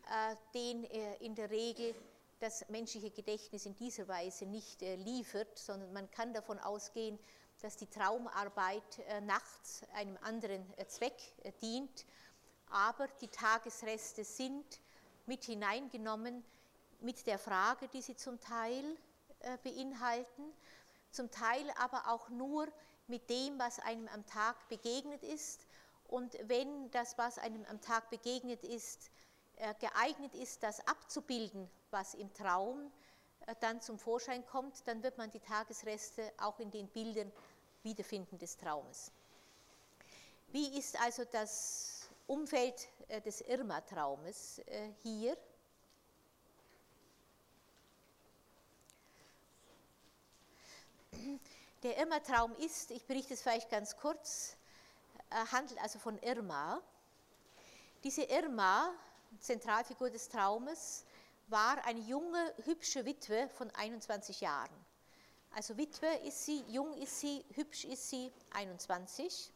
[0.10, 1.96] äh, den in der Regel
[2.44, 7.18] das menschliche Gedächtnis in dieser Weise nicht liefert, sondern man kann davon ausgehen,
[7.62, 8.84] dass die Traumarbeit
[9.22, 11.16] nachts einem anderen Zweck
[11.62, 12.06] dient,
[12.70, 14.82] aber die Tagesreste sind
[15.26, 16.44] mit hineingenommen
[17.00, 18.84] mit der Frage, die sie zum Teil
[19.40, 20.44] äh, beinhalten,
[21.12, 22.68] zum Teil aber auch nur
[23.08, 25.66] mit dem, was einem am Tag begegnet ist.
[26.08, 29.13] Und wenn das, was einem am Tag begegnet ist, äh,
[29.80, 32.92] geeignet ist, das abzubilden, was im Traum
[33.46, 37.32] äh, dann zum Vorschein kommt, dann wird man die Tagesreste auch in den Bildern
[37.84, 39.12] wiederfinden des Traumes.
[40.48, 42.88] Wie ist also das Umfeld
[43.26, 44.62] des Irma-Traumes
[45.02, 45.36] hier?
[51.84, 54.56] Der Irma-Traum ist, ich berichte es vielleicht ganz kurz,
[55.30, 56.82] äh, handelt also von Irma.
[58.04, 58.94] Diese Irma,
[59.40, 61.06] Zentralfigur des Traumes,
[61.48, 64.86] war eine junge, hübsche Witwe von 21 Jahren.
[65.56, 69.52] Also Witwe ist sie, jung ist sie, hübsch ist sie, 21.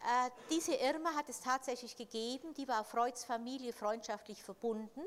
[0.00, 5.02] Äh, diese Irma hat es tatsächlich gegeben, die war Freuds Familie freundschaftlich verbunden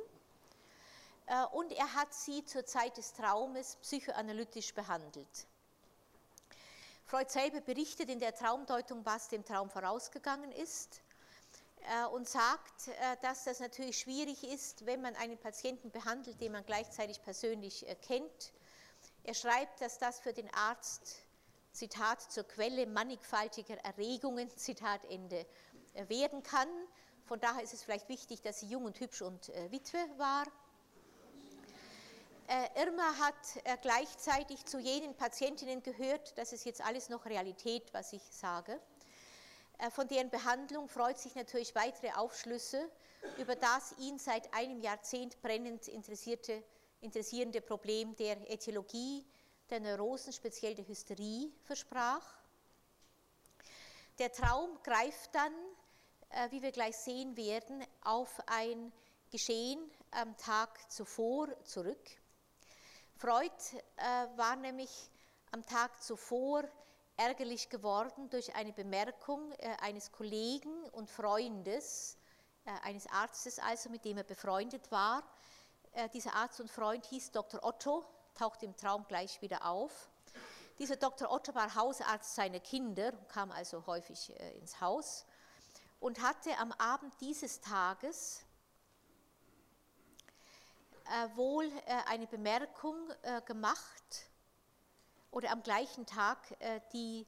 [1.25, 5.47] äh, und er hat sie zur Zeit des Traumes psychoanalytisch behandelt.
[7.05, 11.01] Freud selber berichtet in der Traumdeutung, was dem Traum vorausgegangen ist
[12.11, 12.91] und sagt, äh,
[13.21, 18.53] dass das natürlich schwierig ist, wenn man einen Patienten behandelt, den man gleichzeitig persönlich kennt.
[19.23, 21.17] Er schreibt, dass das für den Arzt,
[21.71, 25.45] Zitat, zur Quelle mannigfaltiger Erregungen, Zitat Ende,
[26.07, 26.67] werden kann.
[27.25, 30.45] Von daher ist es vielleicht wichtig, dass sie jung und hübsch und Witwe war.
[32.51, 37.93] Äh, Irma hat äh, gleichzeitig zu jenen Patientinnen gehört, das ist jetzt alles noch Realität,
[37.93, 39.00] was ich sage, äh,
[39.89, 42.89] von deren Behandlung freut sich natürlich weitere Aufschlüsse
[43.37, 49.25] über das ihn seit einem Jahrzehnt brennend interessierende Problem der Äthiologie,
[49.69, 52.25] der Neurosen, speziell der Hysterie, versprach.
[54.19, 55.53] Der Traum greift dann,
[56.51, 58.91] wie wir gleich sehen werden, auf ein
[59.31, 59.79] Geschehen
[60.11, 62.05] am Tag zuvor zurück.
[63.17, 63.51] Freud
[63.95, 64.03] äh,
[64.35, 65.09] war nämlich
[65.51, 66.63] am Tag zuvor
[67.17, 72.17] ärgerlich geworden durch eine Bemerkung äh, eines Kollegen und Freundes,
[72.65, 75.23] äh, eines Arztes also, mit dem er befreundet war.
[75.93, 77.63] Äh, dieser Arzt und Freund hieß Dr.
[77.63, 80.09] Otto, taucht im Traum gleich wieder auf.
[80.79, 81.29] Dieser Dr.
[81.29, 85.25] Otto war Hausarzt seiner Kinder, kam also häufig äh, ins Haus
[85.99, 88.43] und hatte am Abend dieses Tages
[91.05, 92.95] äh, wohl äh, eine Bemerkung
[93.45, 94.30] gemacht
[95.31, 96.37] oder am gleichen Tag
[96.93, 97.25] die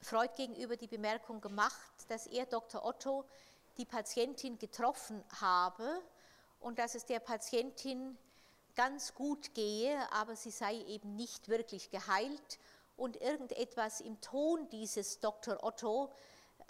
[0.00, 2.84] Freud gegenüber die Bemerkung gemacht, dass er Dr.
[2.84, 3.24] Otto
[3.78, 6.02] die Patientin getroffen habe
[6.60, 8.16] und dass es der Patientin
[8.74, 12.58] ganz gut gehe, aber sie sei eben nicht wirklich geheilt
[12.96, 15.62] und irgendetwas im Ton dieses Dr.
[15.62, 16.12] Otto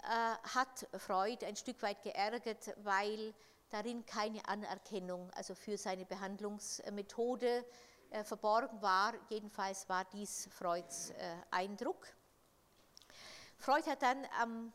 [0.03, 3.33] äh, hat Freud ein Stück weit geärgert, weil
[3.69, 7.65] darin keine Anerkennung, also für seine Behandlungsmethode
[8.11, 9.13] äh, verborgen war.
[9.29, 12.07] Jedenfalls war dies Freuds äh, Eindruck.
[13.57, 14.73] Freud hat dann am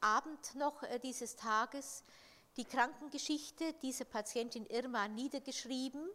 [0.00, 2.04] Abend noch äh, dieses Tages
[2.56, 6.08] die Krankengeschichte dieser Patientin Irma niedergeschrieben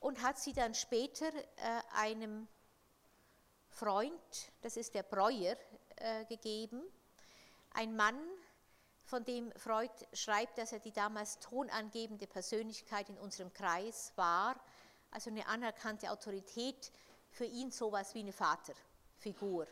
[0.00, 1.26] und hat sie dann später
[1.94, 2.48] einem
[3.68, 5.56] Freund, das ist der Breuer,
[6.28, 6.82] gegeben,
[7.74, 8.18] ein Mann,
[9.04, 14.56] von dem Freud schreibt, dass er die damals tonangebende Persönlichkeit in unserem Kreis war,
[15.10, 16.90] also eine anerkannte Autorität,
[17.30, 19.66] für ihn sowas wie eine Vaterfigur.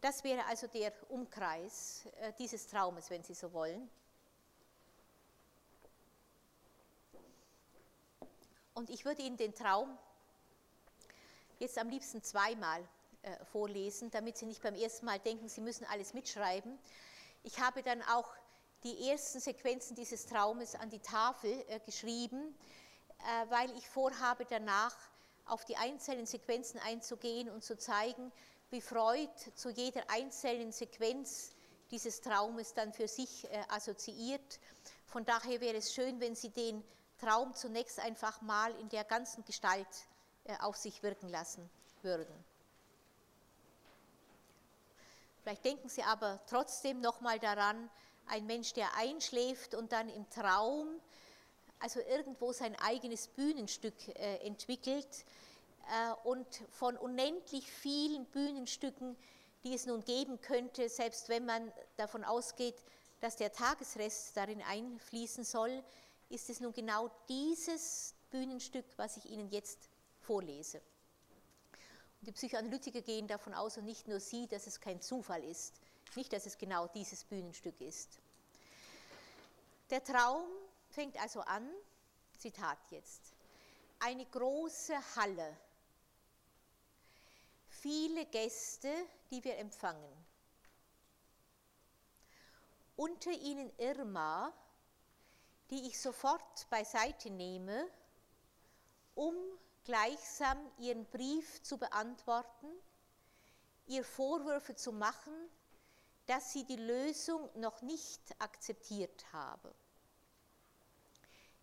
[0.00, 3.88] Das wäre also der Umkreis äh, dieses Traumes, wenn Sie so wollen.
[8.74, 9.96] Und ich würde Ihnen den Traum
[11.60, 12.82] jetzt am liebsten zweimal
[13.22, 16.76] äh, vorlesen, damit Sie nicht beim ersten Mal denken, Sie müssen alles mitschreiben.
[17.44, 18.34] Ich habe dann auch
[18.84, 22.54] die ersten Sequenzen dieses Traumes an die Tafel äh, geschrieben,
[23.18, 24.96] äh, weil ich vorhabe, danach
[25.46, 28.32] auf die einzelnen Sequenzen einzugehen und zu zeigen,
[28.70, 31.52] wie Freud zu jeder einzelnen Sequenz
[31.90, 34.58] dieses Traumes dann für sich äh, assoziiert.
[35.06, 36.82] Von daher wäre es schön, wenn Sie den
[37.18, 39.86] Traum zunächst einfach mal in der ganzen Gestalt
[40.44, 41.68] äh, auf sich wirken lassen
[42.02, 42.34] würden.
[45.42, 47.90] Vielleicht denken Sie aber trotzdem nochmal daran,
[48.26, 50.88] ein Mensch, der einschläft und dann im Traum,
[51.78, 55.24] also irgendwo sein eigenes Bühnenstück äh, entwickelt
[55.90, 59.16] äh, und von unendlich vielen Bühnenstücken,
[59.64, 62.76] die es nun geben könnte, selbst wenn man davon ausgeht,
[63.20, 65.82] dass der Tagesrest darin einfließen soll,
[66.28, 70.78] ist es nun genau dieses Bühnenstück, was ich Ihnen jetzt vorlese.
[72.20, 75.74] Und die Psychoanalytiker gehen davon aus, und nicht nur Sie, dass es kein Zufall ist,
[76.16, 78.18] nicht, dass es genau dieses Bühnenstück ist.
[79.90, 80.46] Der Traum
[80.88, 81.68] fängt also an,
[82.38, 83.34] Zitat jetzt,
[84.00, 85.56] eine große Halle,
[87.68, 88.90] viele Gäste,
[89.30, 90.12] die wir empfangen.
[92.96, 94.52] Unter ihnen Irma,
[95.70, 97.88] die ich sofort beiseite nehme,
[99.14, 99.34] um
[99.84, 102.68] gleichsam ihren Brief zu beantworten,
[103.86, 105.32] ihr Vorwürfe zu machen,
[106.26, 109.74] dass sie die Lösung noch nicht akzeptiert habe.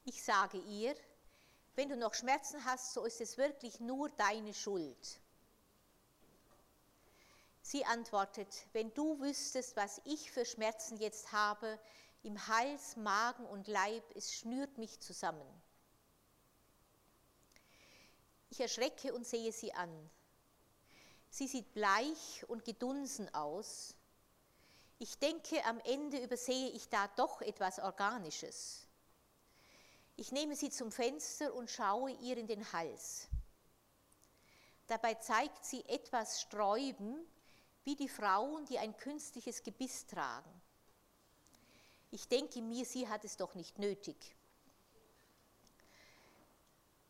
[0.05, 0.95] Ich sage ihr,
[1.75, 5.21] wenn du noch Schmerzen hast, so ist es wirklich nur deine Schuld.
[7.61, 11.79] Sie antwortet, wenn du wüsstest, was ich für Schmerzen jetzt habe,
[12.23, 15.47] im Hals, Magen und Leib, es schnürt mich zusammen.
[18.49, 20.09] Ich erschrecke und sehe sie an.
[21.29, 23.95] Sie sieht bleich und gedunsen aus.
[25.01, 28.85] Ich denke, am Ende übersehe ich da doch etwas Organisches.
[30.17, 33.29] Ich nehme sie zum Fenster und schaue ihr in den Hals.
[34.87, 37.25] Dabei zeigt sie etwas Sträuben,
[37.85, 40.61] wie die Frauen, die ein künstliches Gebiss tragen.
[42.11, 44.35] Ich denke mir, sie hat es doch nicht nötig.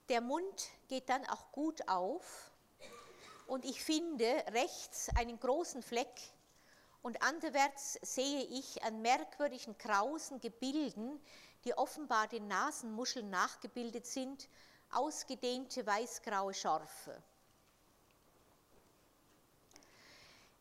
[0.10, 2.52] Der Mund geht dann auch gut auf
[3.48, 6.22] und ich finde rechts einen großen Fleck
[7.02, 11.20] und anderwärts sehe ich an merkwürdigen krausen Gebilden,
[11.64, 14.48] die offenbar den Nasenmuscheln nachgebildet sind,
[14.92, 17.22] ausgedehnte weißgraue Schorfe.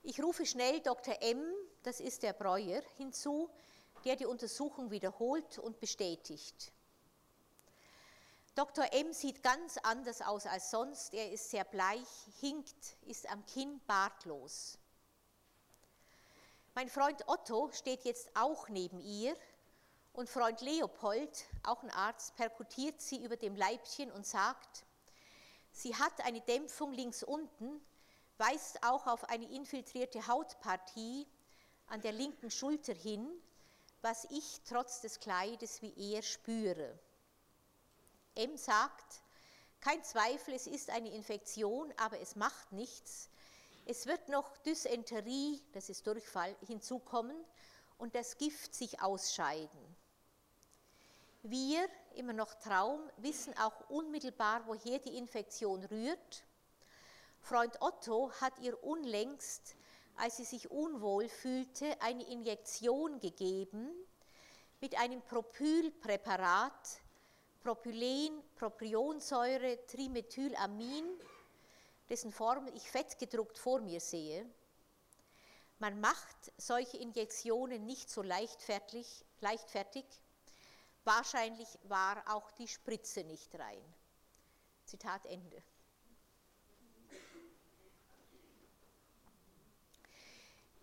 [0.02, 1.20] Ich rufe schnell Dr.
[1.20, 1.42] M,
[1.82, 3.50] das ist der Breuer, hinzu,
[4.04, 6.72] der die Untersuchung wiederholt und bestätigt.
[8.54, 8.92] Dr.
[8.92, 11.14] M sieht ganz anders aus als sonst.
[11.14, 12.08] Er ist sehr bleich,
[12.40, 14.78] hinkt, ist am Kinn bartlos.
[16.78, 19.36] Mein Freund Otto steht jetzt auch neben ihr
[20.12, 24.84] und Freund Leopold, auch ein Arzt, perkutiert sie über dem Leibchen und sagt,
[25.72, 27.84] sie hat eine Dämpfung links unten,
[28.36, 31.26] weist auch auf eine infiltrierte Hautpartie
[31.88, 33.28] an der linken Schulter hin,
[34.00, 36.96] was ich trotz des Kleides wie er spüre.
[38.36, 39.24] M sagt,
[39.80, 43.30] kein Zweifel, es ist eine Infektion, aber es macht nichts.
[43.88, 47.36] Es wird noch Dysenterie, das ist Durchfall, hinzukommen
[47.96, 49.96] und das Gift sich ausscheiden.
[51.42, 56.44] Wir, immer noch Traum, wissen auch unmittelbar, woher die Infektion rührt.
[57.40, 59.74] Freund Otto hat ihr unlängst
[60.18, 63.88] als sie sich unwohl fühlte, eine Injektion gegeben
[64.80, 67.00] mit einem Propylpräparat,
[67.62, 71.04] Propylen, Propionsäure, Trimethylamin,
[72.08, 74.48] dessen Form ich fettgedruckt vor mir sehe.
[75.78, 80.04] Man macht solche Injektionen nicht so leichtfertig, leichtfertig.
[81.04, 83.82] Wahrscheinlich war auch die Spritze nicht rein.
[84.84, 85.62] Zitat Ende.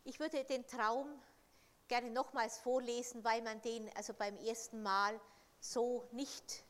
[0.03, 1.07] Ich würde den Traum
[1.87, 5.19] gerne nochmals vorlesen, weil man den also beim ersten Mal
[5.59, 6.63] so nicht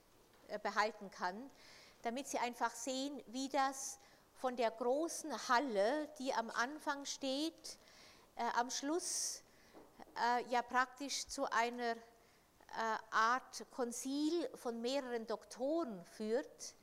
[0.47, 1.51] äh, behalten kann,
[2.01, 3.99] damit Sie einfach sehen, wie das
[4.35, 7.77] von der großen Halle, die am Anfang steht,
[8.35, 9.43] äh, am Schluss
[10.15, 11.95] äh, ja praktisch zu einer äh,
[13.11, 16.75] Art Konzil von mehreren Doktoren führt,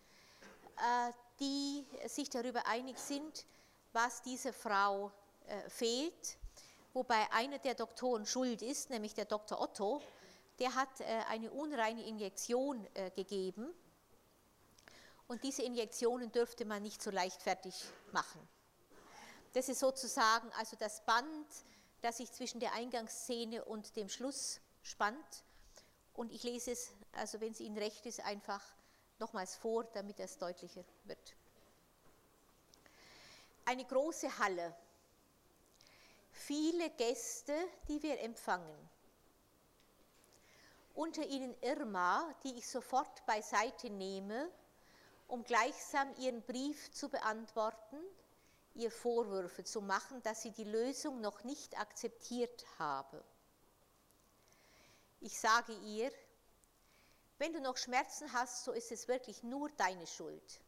[0.76, 3.44] äh, die sich darüber einig sind,
[3.92, 5.12] was dieser Frau
[5.46, 6.38] äh, fehlt,
[6.94, 9.61] wobei einer der Doktoren schuld ist, nämlich der Dr.
[9.61, 10.00] Otto,
[10.59, 13.74] der hat äh, eine unreine Injektion gegeben
[15.32, 17.74] und diese Injektionen dürfte man nicht so leichtfertig
[18.12, 18.46] machen.
[19.54, 21.46] Das ist sozusagen also das Band,
[22.02, 25.44] das sich zwischen der Eingangsszene und dem Schluss spannt.
[26.12, 28.62] Und ich lese es, also wenn es Ihnen recht ist, einfach
[29.18, 31.34] nochmals vor, damit es deutlicher wird.
[33.64, 34.76] Eine große Halle,
[36.30, 37.56] viele Gäste,
[37.88, 38.90] die wir empfangen.
[40.92, 44.52] Unter ihnen Irma, die ich sofort beiseite nehme,
[45.32, 47.96] um gleichsam ihren Brief zu beantworten,
[48.74, 53.24] ihr Vorwürfe zu machen, dass sie die Lösung noch nicht akzeptiert habe.
[55.20, 56.12] Ich sage ihr,
[57.38, 60.60] wenn du noch Schmerzen hast, so ist es wirklich nur deine Schuld.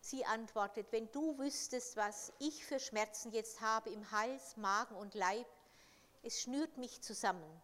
[0.00, 5.14] Sie antwortet, wenn du wüsstest, was ich für Schmerzen jetzt habe im Hals, Magen und
[5.14, 5.46] Leib,
[6.22, 7.62] es schnürt mich zusammen.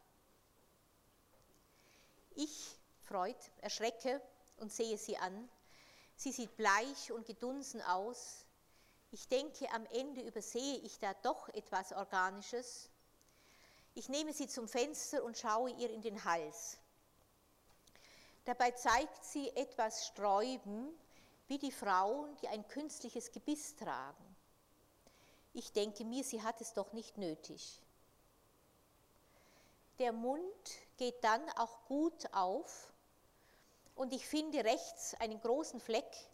[2.35, 4.21] Ich, Freud, erschrecke
[4.59, 5.49] und sehe sie an.
[6.23, 8.47] Sie sieht bleich und gedunsen aus.
[9.11, 12.89] Ich denke, am Ende übersehe ich da doch etwas Organisches.
[13.95, 16.79] Ich nehme sie zum Fenster und schaue ihr in den Hals.
[18.45, 20.97] Dabei zeigt sie etwas Sträuben,
[21.49, 24.37] wie die Frauen, die ein künstliches Gebiss tragen.
[25.55, 27.83] Ich denke mir, sie hat es doch nicht nötig.
[29.99, 32.92] Der Mund geht dann auch gut auf
[33.95, 36.29] und ich finde rechts einen großen Fleck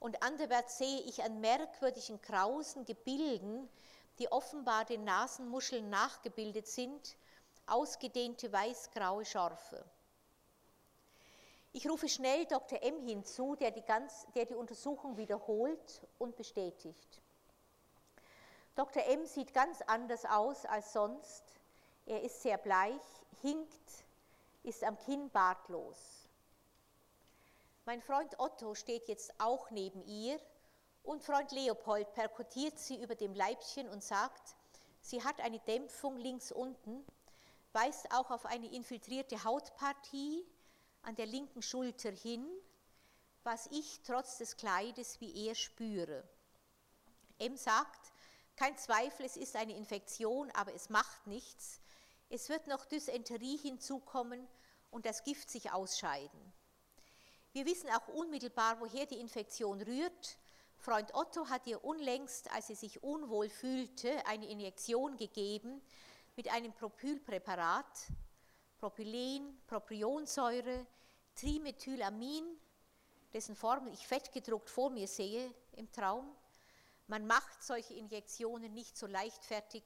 [0.00, 3.68] und anderwärts sehe ich an merkwürdigen krausen Gebilden,
[4.18, 7.16] die offenbar den Nasenmuscheln nachgebildet sind,
[7.66, 9.84] ausgedehnte weißgraue Schorfe.
[11.72, 12.80] Ich rufe schnell Dr.
[12.82, 17.20] M hinzu, der die, ganz, der die Untersuchung wiederholt und bestätigt.
[18.76, 19.04] Dr.
[19.06, 21.42] M sieht ganz anders aus als sonst.
[22.06, 23.02] Er ist sehr bleich,
[23.40, 24.04] hinkt,
[24.62, 26.23] ist am Kinn bartlos.
[27.86, 30.40] Mein Freund Otto steht jetzt auch neben ihr
[31.02, 34.56] und Freund Leopold perkutiert sie über dem Leibchen und sagt,
[35.02, 37.04] sie hat eine Dämpfung links unten,
[37.74, 40.46] weist auch auf eine infiltrierte Hautpartie
[41.02, 42.48] an der linken Schulter hin,
[43.42, 46.26] was ich trotz des Kleides wie er spüre.
[47.38, 48.12] M sagt,
[48.56, 51.80] kein Zweifel, es ist eine Infektion, aber es macht nichts.
[52.30, 54.48] Es wird noch Dysenterie hinzukommen
[54.90, 56.53] und das Gift sich ausscheiden.
[57.54, 60.38] Wir wissen auch unmittelbar, woher die Infektion rührt.
[60.76, 65.80] Freund Otto hat ihr unlängst, als sie sich unwohl fühlte, eine Injektion gegeben
[66.34, 68.08] mit einem Propylpräparat,
[68.76, 70.84] Propylen, Propionsäure,
[71.36, 72.44] Trimethylamin,
[73.32, 76.28] dessen Formel ich fettgedruckt vor mir sehe im Traum.
[77.06, 79.84] Man macht solche Injektionen nicht so leichtfertig.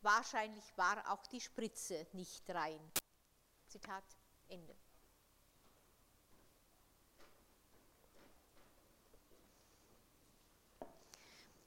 [0.00, 2.80] Wahrscheinlich war auch die Spritze nicht rein.
[3.68, 4.04] Zitat
[4.48, 4.87] Ende.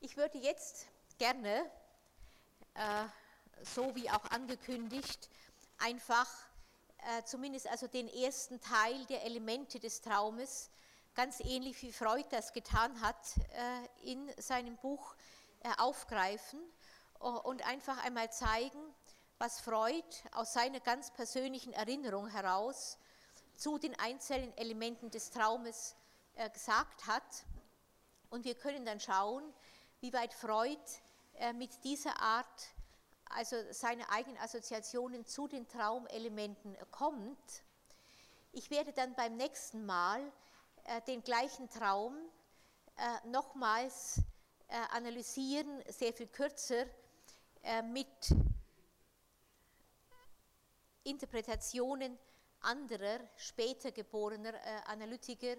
[0.03, 0.87] Ich würde jetzt
[1.19, 1.63] gerne,
[2.73, 3.05] äh,
[3.63, 5.29] so wie auch angekündigt,
[5.77, 6.27] einfach
[6.97, 10.71] äh, zumindest also den ersten Teil der Elemente des Traumes,
[11.13, 15.13] ganz ähnlich wie Freud das getan hat, äh, in seinem Buch
[15.59, 16.59] äh, aufgreifen
[17.19, 18.81] und einfach einmal zeigen,
[19.37, 22.97] was Freud aus seiner ganz persönlichen Erinnerung heraus
[23.55, 25.95] zu den einzelnen Elementen des Traumes
[26.33, 27.45] äh, gesagt hat.
[28.31, 29.43] Und wir können dann schauen,
[30.01, 30.81] wie weit Freud
[31.35, 32.73] äh, mit dieser Art,
[33.25, 37.63] also seine eigenen Assoziationen zu den Traumelementen kommt.
[38.51, 40.19] Ich werde dann beim nächsten Mal
[40.85, 42.17] äh, den gleichen Traum
[42.97, 44.21] äh, nochmals
[44.91, 46.85] analysieren, sehr viel kürzer,
[47.83, 48.07] mit
[51.03, 52.17] Interpretationen
[52.61, 54.53] anderer, später geborener
[54.87, 55.57] Analytiker,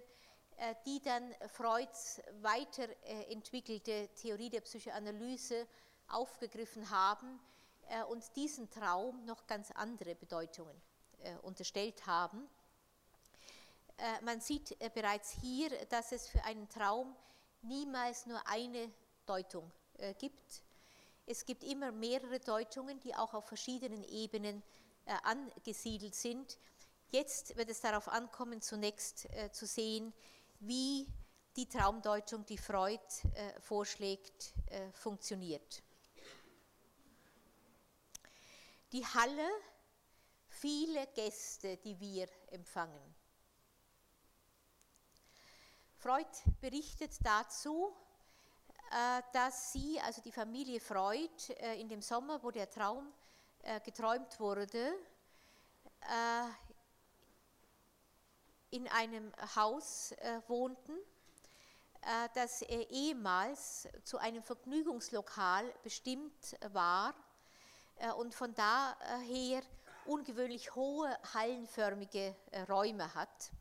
[0.87, 5.67] die dann Freuds weiterentwickelte Theorie der Psychoanalyse
[6.09, 7.41] aufgegriffen haben
[7.89, 10.81] äh, und diesen Traum noch ganz andere Bedeutungen
[11.23, 12.49] äh, unterstellt haben.
[14.23, 17.15] Man sieht bereits hier, dass es für einen Traum
[17.61, 18.91] niemals nur eine
[19.27, 19.71] Deutung
[20.19, 20.65] gibt.
[21.25, 24.61] Es gibt immer mehrere Deutungen, die auch auf verschiedenen Ebenen
[25.23, 26.59] angesiedelt sind.
[27.11, 30.13] Jetzt wird es darauf ankommen, zunächst zu sehen,
[30.63, 31.07] wie
[31.57, 33.01] die Traumdeutung, die Freud
[33.35, 35.83] äh, vorschlägt, äh, funktioniert.
[38.93, 39.49] die Halle,
[40.49, 43.15] viele Gäste, die wir empfangen.
[45.97, 46.27] Freud
[46.61, 47.95] berichtet dazu,
[48.91, 53.13] äh, dass sie, also die Familie Freud, äh, in dem Sommer, wo der Traum
[53.63, 54.95] äh, geträumt wurde,
[58.73, 60.13] in einem Haus
[60.49, 60.93] wohnten,
[62.35, 67.15] das ehemals zu einem Vergnügungslokal bestimmt war
[68.17, 69.63] und von daher
[70.07, 72.35] ungewöhnlich hohe hallenförmige
[72.69, 73.53] Räume hat.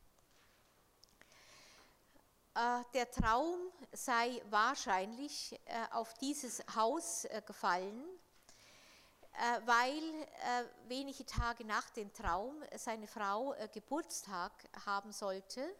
[2.54, 3.58] Äh, der Traum
[3.92, 8.04] sei wahrscheinlich äh, auf dieses Haus äh, gefallen,
[9.64, 10.02] weil
[10.88, 14.52] wenige Tage nach dem Traum seine Frau Geburtstag
[14.86, 15.74] haben sollte.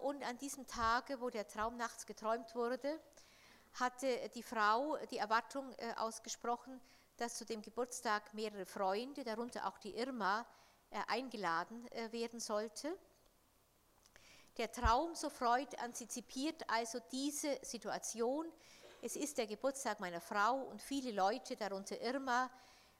[0.00, 3.00] Und an diesem Tage, wo der Traum nachts geträumt wurde,
[3.74, 6.80] hatte die Frau die Erwartung ausgesprochen,
[7.16, 10.46] dass zu dem Geburtstag mehrere Freunde, darunter auch die Irma,
[11.08, 12.96] eingeladen werden sollte.
[14.56, 18.46] Der Traum, so Freud, antizipiert also diese Situation.
[19.06, 22.50] Es ist der Geburtstag meiner Frau und viele Leute, darunter Irma,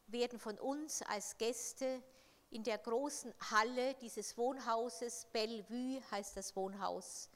[0.07, 2.03] werden von uns als Gäste
[2.51, 7.31] in der großen Halle dieses Wohnhauses, Bellevue heißt das Wohnhaus,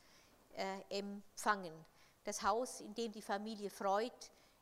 [0.53, 1.73] äh, empfangen.
[2.25, 4.13] Das Haus, in dem die Familie Freud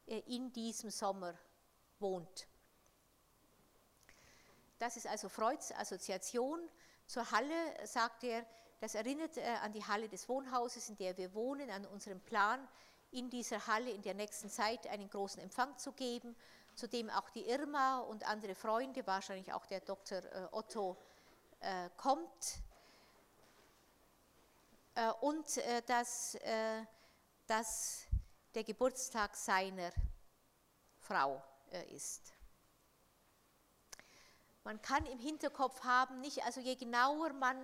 [0.07, 1.37] äh, in diesem Sommer
[1.99, 2.47] wohnt.
[4.79, 6.61] Das ist also Freuds Assoziation.
[7.09, 8.47] Zur Halle sagt er,
[8.79, 12.69] das erinnert äh, an die Halle des Wohnhauses, in der wir wohnen, an unseren Plan,
[13.11, 16.37] in dieser Halle in der nächsten Zeit einen großen Empfang zu geben,
[16.75, 20.19] zu dem auch die Irma und andere Freunde, wahrscheinlich auch der Dr.
[20.19, 20.97] Äh, Otto,
[21.61, 22.61] äh, kommt.
[25.21, 26.39] Und dass,
[27.47, 28.07] dass
[28.55, 29.93] der Geburtstag seiner
[31.01, 31.43] Frau
[31.91, 32.33] ist.
[34.67, 37.57] Man kann im Hinterkopf haben, nicht, also je genauer man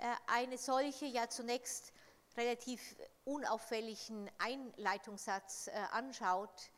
[0.00, 1.92] äh, eine solche ja zunächst
[2.36, 6.70] relativ unauffälligen Einleitungssatz äh, anschaut,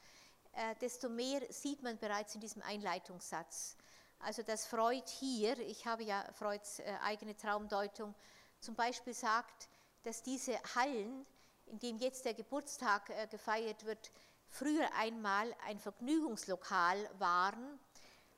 [0.53, 3.77] äh, desto mehr sieht man bereits in diesem Einleitungssatz.
[4.19, 8.15] Also dass Freud hier, ich habe ja Freuds eigene Traumdeutung,
[8.61, 9.69] zum Beispiel sagt,
[10.05, 11.27] dass diese Hallen,
[11.67, 14.13] in denen jetzt der Geburtstag gefeiert wird,
[14.47, 17.81] früher einmal ein Vergnügungslokal waren,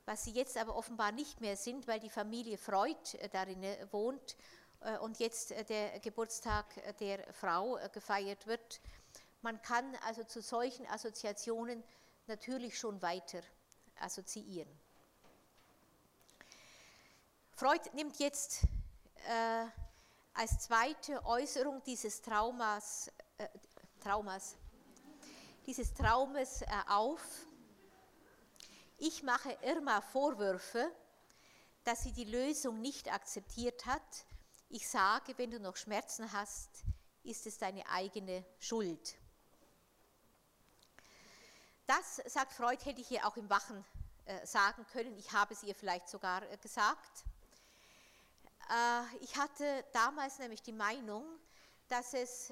[0.05, 2.97] was sie jetzt aber offenbar nicht mehr sind, weil die Familie Freud
[3.31, 4.35] darin wohnt äh,
[5.01, 8.81] und jetzt äh, der Geburtstag äh, der Frau gefeiert wird.
[9.41, 11.83] Man kann also zu solchen Assoziationen
[12.27, 13.41] natürlich schon weiter
[13.99, 14.69] assoziieren.
[17.51, 18.63] Freud nimmt jetzt
[19.27, 19.65] äh,
[20.33, 23.47] als zweite Äußerung dieses Traumas, äh,
[24.01, 24.57] Traumas
[25.65, 27.21] dieses Traumes äh, auf,
[28.97, 30.91] ich mache Irma Vorwürfe,
[31.83, 34.25] dass sie die Lösung nicht akzeptiert hat,
[34.69, 36.83] ich sage, wenn du noch Schmerzen hast,
[37.23, 39.15] ist es deine eigene Schuld.
[41.87, 43.85] Das, sagt Freud, hätte ich ihr auch im Wachen
[44.25, 45.15] äh, sagen können.
[45.19, 47.25] Ich habe es ihr vielleicht sogar äh, gesagt.
[48.69, 51.23] Äh, ich hatte damals nämlich die Meinung,
[51.87, 52.51] dass es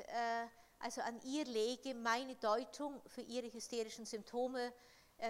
[0.78, 4.72] also an ihr läge, meine Deutung für ihre hysterischen Symptome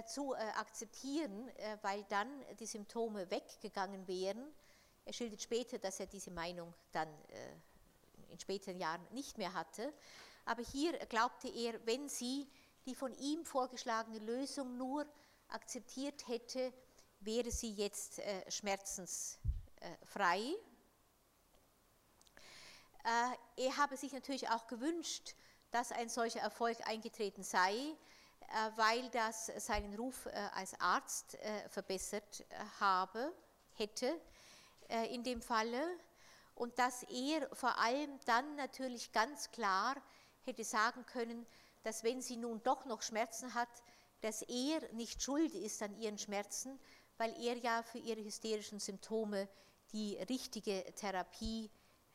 [0.07, 1.49] zu akzeptieren,
[1.81, 2.27] weil dann
[2.59, 4.53] die Symptome weggegangen wären
[5.05, 9.93] er schildert später, dass er diese Meinung dann äh, in späteren Jahren nicht mehr hatte.
[10.45, 12.49] Aber hier glaubte er, wenn sie
[12.85, 15.05] die von ihm vorgeschlagene Lösung nur
[15.49, 16.73] akzeptiert hätte,
[17.19, 20.53] wäre sie jetzt äh, schmerzensfrei.
[23.03, 25.35] Äh, er habe sich natürlich auch gewünscht,
[25.71, 27.75] dass ein solcher Erfolg eingetreten sei,
[28.75, 31.35] weil das seinen Ruf als Arzt
[31.69, 32.45] verbessert
[32.79, 33.33] habe,
[33.73, 34.21] hätte.
[34.89, 35.81] Äh, in dem Falle
[36.55, 39.95] und dass er vor allem dann natürlich ganz klar
[40.45, 41.45] hätte sagen können,
[41.83, 43.69] dass wenn sie nun doch noch Schmerzen hat,
[44.21, 46.79] dass er nicht schuld ist an ihren Schmerzen,
[47.17, 49.47] weil er ja für ihre hysterischen Symptome
[49.91, 51.69] die richtige Therapie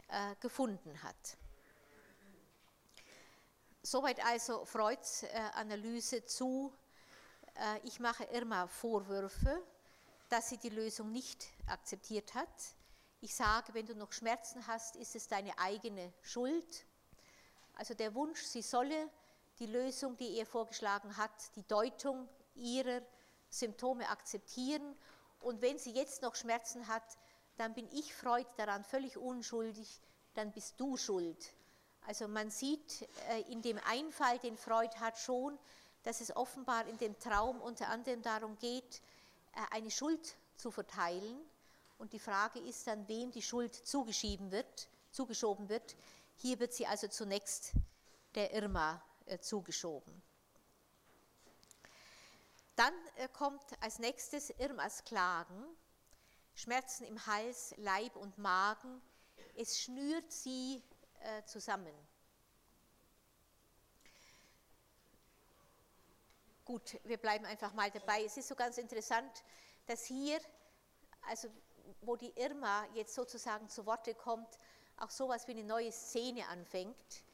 [0.09, 1.37] äh, gefunden hat.
[3.83, 6.73] Soweit also Freuds äh, Analyse zu,
[7.55, 9.62] äh, ich mache Irma Vorwürfe,
[10.29, 12.49] dass sie die Lösung nicht akzeptiert hat.
[13.20, 16.87] Ich sage, wenn du noch Schmerzen hast, ist es deine eigene Schuld.
[17.74, 19.11] Also der Wunsch, sie solle
[19.59, 23.03] die Lösung, die er vorgeschlagen hat, die Deutung ihrer
[23.51, 24.97] Symptome akzeptieren.
[25.41, 27.18] Und wenn sie jetzt noch Schmerzen hat,
[27.57, 30.01] dann bin ich Freud daran völlig unschuldig,
[30.35, 31.53] dann bist du schuld.
[32.07, 35.59] Also man sieht äh, in dem Einfall, den Freud hat, schon,
[36.05, 39.03] dass es offenbar in dem Traum unter anderem darum geht,
[39.70, 41.40] eine Schuld zu verteilen.
[41.99, 44.88] Und die Frage ist dann, wem die Schuld zugeschoben wird.
[45.11, 45.96] Zugeschoben wird.
[46.36, 47.72] Hier wird sie also zunächst
[48.34, 49.03] der Irma
[49.40, 50.22] zugeschoben.
[52.76, 52.94] Dann
[53.32, 55.64] kommt als nächstes Irmas Klagen,
[56.55, 59.03] Schmerzen im Hals, Leib und Magen.
[59.57, 60.82] Es schnürt sie
[61.46, 61.92] zusammen.
[66.69, 68.25] Gut, wir bleiben einfach mal dabei.
[68.27, 69.43] Es ist so ganz interessant,
[69.87, 70.39] dass hier,
[71.23, 71.49] also
[72.03, 74.59] wo die Irma jetzt sozusagen zu Worte kommt,
[74.99, 77.25] auch sowas wie eine neue Szene anfängt.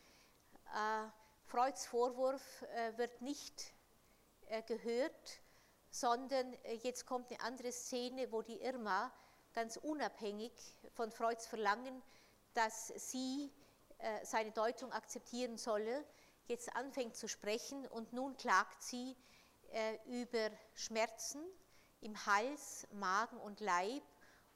[0.72, 1.08] Äh,
[1.46, 3.74] Freuds Vorwurf äh, wird nicht
[4.46, 5.40] äh, gehört,
[5.90, 9.12] sondern äh, jetzt kommt eine andere Szene, wo die Irma
[9.52, 10.52] ganz unabhängig
[10.92, 12.04] von Freuds Verlangen,
[12.52, 13.52] dass sie
[13.98, 16.04] äh, seine Deutung akzeptieren solle,
[16.46, 19.16] jetzt anfängt zu sprechen und nun klagt sie
[19.72, 21.42] äh, über Schmerzen
[22.00, 24.02] im Hals, Magen und Leib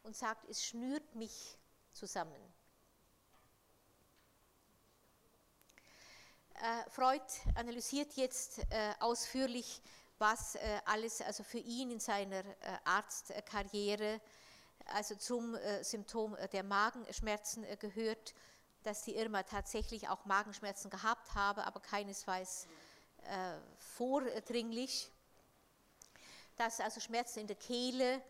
[0.03, 1.59] und sagt, es schnürt mich
[1.93, 2.41] zusammen.
[6.55, 7.23] Äh, Freud
[7.55, 9.81] analysiert jetzt äh, ausführlich,
[10.19, 14.21] was äh, alles also für ihn in seiner äh, Arztkarriere
[14.87, 18.35] also zum äh, Symptom der Magenschmerzen gehört
[18.83, 22.67] dass die Irma tatsächlich auch Magenschmerzen gehabt habe, aber keinesfalls
[23.25, 25.11] äh, vordringlich.
[26.57, 28.23] Dass also Schmerzen in der Kehle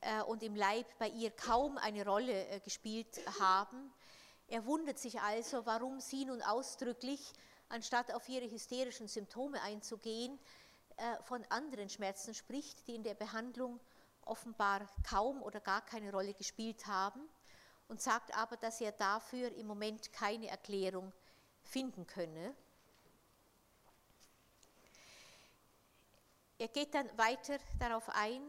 [0.00, 3.92] äh, und im Leib bei ihr kaum eine Rolle äh, gespielt haben.
[4.48, 7.32] Er wundert sich also, warum sie nun ausdrücklich,
[7.68, 10.38] anstatt auf ihre hysterischen Symptome einzugehen,
[10.96, 13.80] äh, von anderen Schmerzen spricht, die in der Behandlung
[14.24, 17.28] offenbar kaum oder gar keine Rolle gespielt haben
[17.92, 21.12] und sagt aber, dass er dafür im Moment keine Erklärung
[21.62, 22.54] finden könne.
[26.56, 28.40] Er geht dann weiter darauf ein,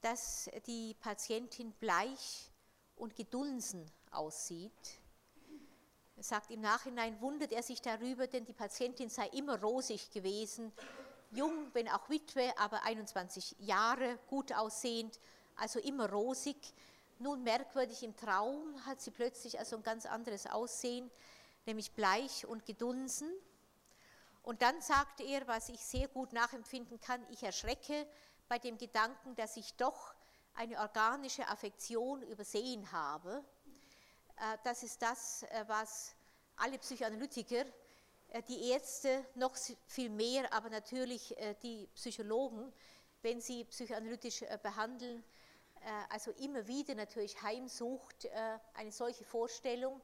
[0.00, 2.50] dass die Patientin bleich
[2.96, 4.72] und gedunsen aussieht.
[6.16, 10.72] Er sagt im Nachhinein, wundert er sich darüber, denn die Patientin sei immer rosig gewesen,
[11.32, 15.20] jung, wenn auch Witwe, aber 21 Jahre, gut aussehend,
[15.56, 16.56] also immer rosig.
[17.18, 21.10] Nun merkwürdig im Traum hat sie plötzlich also ein ganz anderes Aussehen,
[21.66, 23.28] nämlich bleich und gedunsen.
[24.42, 28.06] Und dann sagte er, was ich sehr gut nachempfinden kann, ich erschrecke
[28.48, 30.14] bei dem Gedanken, dass ich doch
[30.54, 33.44] eine organische Affektion übersehen habe.
[34.36, 36.14] Äh, das ist das, äh, was
[36.56, 37.64] alle Psychoanalytiker,
[38.28, 39.56] äh, die Ärzte noch
[39.86, 42.72] viel mehr, aber natürlich die Psychologen,
[43.22, 45.24] wenn sie psychoanalytisch behandeln,
[46.10, 50.00] also immer wieder natürlich heimsucht, äh, eine solche Vorstellung.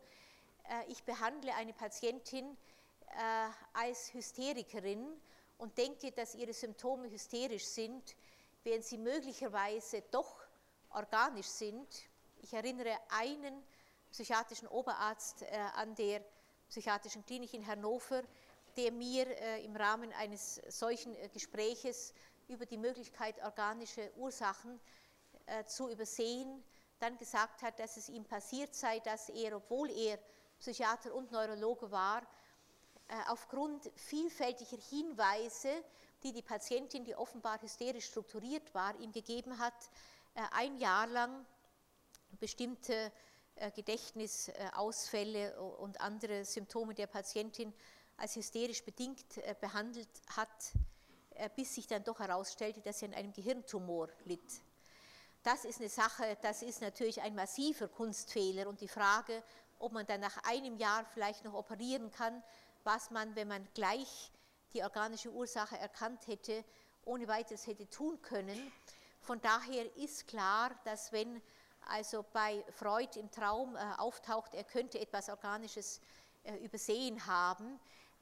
[0.68, 2.56] Äh, ich behandle eine Patientin
[3.74, 5.06] als Hysterikerin
[5.58, 8.16] und denke, dass ihre Symptome hysterisch sind,
[8.64, 10.42] während sie möglicherweise doch
[10.90, 11.86] organisch sind.
[12.38, 13.62] Ich erinnere einen
[14.10, 15.44] psychiatrischen Oberarzt
[15.76, 16.24] an der
[16.68, 18.22] psychiatrischen Klinik in Hannover,
[18.76, 22.14] der mir im Rahmen eines solchen Gespräches
[22.48, 25.03] über die Möglichkeit organischer Ursachen äh,
[25.66, 26.62] zu übersehen,
[26.98, 30.18] dann gesagt hat, dass es ihm passiert sei, dass er, obwohl er
[30.58, 32.22] Psychiater und Neurologe war,
[33.08, 35.84] äh, aufgrund vielfältiger Hinweise,
[36.22, 39.74] die die Patientin, die offenbar hysterisch strukturiert war, ihm gegeben hat,
[40.34, 41.44] äh, ein Jahr lang
[42.40, 43.12] bestimmte
[43.76, 47.72] Gedächtnisausfälle und andere Symptome der Patientin
[48.16, 49.24] als hysterisch bedingt
[49.60, 50.72] behandelt hat,
[51.54, 54.60] bis sich dann doch herausstellte, dass sie an einem Gehirntumor litt.
[55.44, 59.42] Das ist eine Sache, das ist natürlich ein massiver Kunstfehler und die Frage,
[59.78, 62.42] ob man dann nach einem Jahr vielleicht noch operieren kann,
[62.82, 64.32] was man, wenn man gleich
[64.72, 66.64] die organische Ursache erkannt hätte,
[67.04, 68.72] ohne weiteres hätte tun können.
[69.20, 71.42] Von daher ist klar, dass wenn
[71.88, 76.00] also bei Freud im Traum äh, auftaucht, er könnte etwas Organisches
[76.44, 77.78] äh, übersehen haben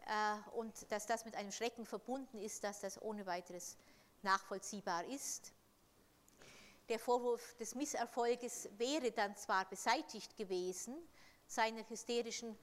[0.06, 3.76] äh, und dass das mit einem Schrecken verbunden ist, dass das ohne weiteres
[4.22, 5.52] nachvollziehbar ist.
[6.88, 10.96] Der Vorwurf des Misserfolges wäre dann zwar beseitigt gewesen,
[11.46, 12.58] seiner hysterischen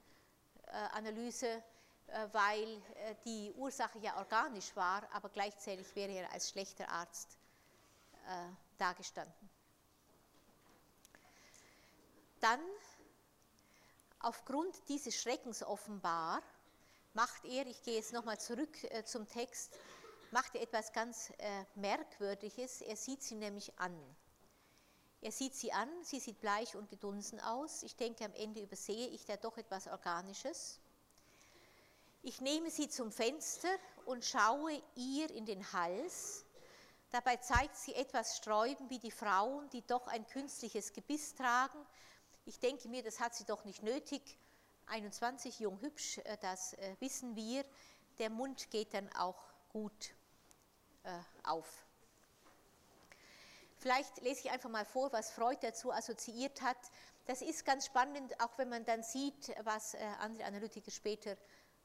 [0.67, 1.63] äh, Analyse,
[2.07, 7.38] äh, weil äh, die Ursache ja organisch war, aber gleichzeitig wäre er als schlechter Arzt
[8.78, 9.49] dargestanden.
[12.39, 12.59] Dann,
[14.20, 16.43] aufgrund dieses Schreckens offenbar,
[17.13, 19.76] macht er, ich gehe jetzt nochmal zurück zum Text,
[20.32, 22.82] macht er etwas ganz äh, Merkwürdiges.
[22.82, 23.95] Er sieht sie nämlich an.
[25.21, 27.84] Er sieht sie an, sie sieht bleich und gedunsen aus.
[27.84, 30.80] Ich denke, am Ende übersehe ich da doch etwas Organisches.
[32.21, 33.69] Ich nehme sie zum Fenster
[34.05, 36.45] und schaue ihr in den Hals.
[37.11, 41.80] Dabei zeigt sie etwas sträuben wie die Frauen, die doch ein künstliches Gebiss tragen.
[42.45, 44.38] Ich denke mir, das hat sie doch nicht nötig.
[44.88, 47.65] 21, jung, hübsch, äh, das äh, wissen wir.
[48.19, 50.13] Der Mund geht dann auch gut
[51.43, 51.86] auf.
[53.78, 56.78] Vielleicht lese ich einfach mal vor, was Freud dazu assoziiert hat.
[57.28, 61.38] Das ist ganz spannend, auch wenn man dann sieht, was andere Analytiker später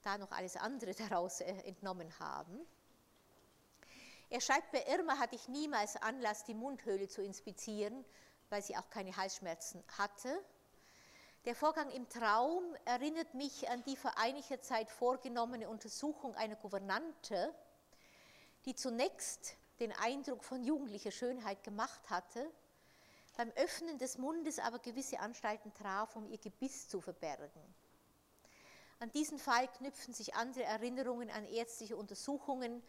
[0.03, 2.61] da noch alles andere daraus entnommen haben.
[4.31, 8.05] Er schreibt, bei Irma hatte ich niemals Anlass, die Mundhöhle zu inspizieren,
[8.51, 10.43] weil sie auch keine Halsschmerzen hatte.
[11.45, 17.55] Der Vorgang im Traum erinnert mich an die vor einiger Zeit vorgenommene Untersuchung einer Gouvernante,
[18.65, 22.51] die zunächst den Eindruck von jugendlicher Schönheit gemacht hatte,
[23.37, 27.75] beim Öffnen des Mundes aber gewisse Anstalten traf, um ihr Gebiss zu verbergen.
[29.01, 32.83] An diesen Fall knüpfen sich andere Erinnerungen an ärztliche Untersuchungen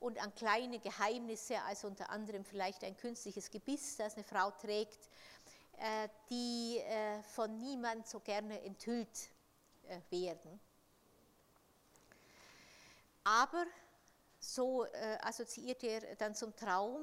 [0.00, 5.08] und an kleine Geheimnisse, also unter anderem vielleicht ein künstliches Gebiss, das eine Frau trägt,
[5.78, 9.30] äh, die äh, von niemand so gerne enthüllt
[9.88, 10.60] äh, werden.
[13.24, 13.64] Aber
[14.42, 14.84] so
[15.20, 17.00] assoziiert er dann zum Traum,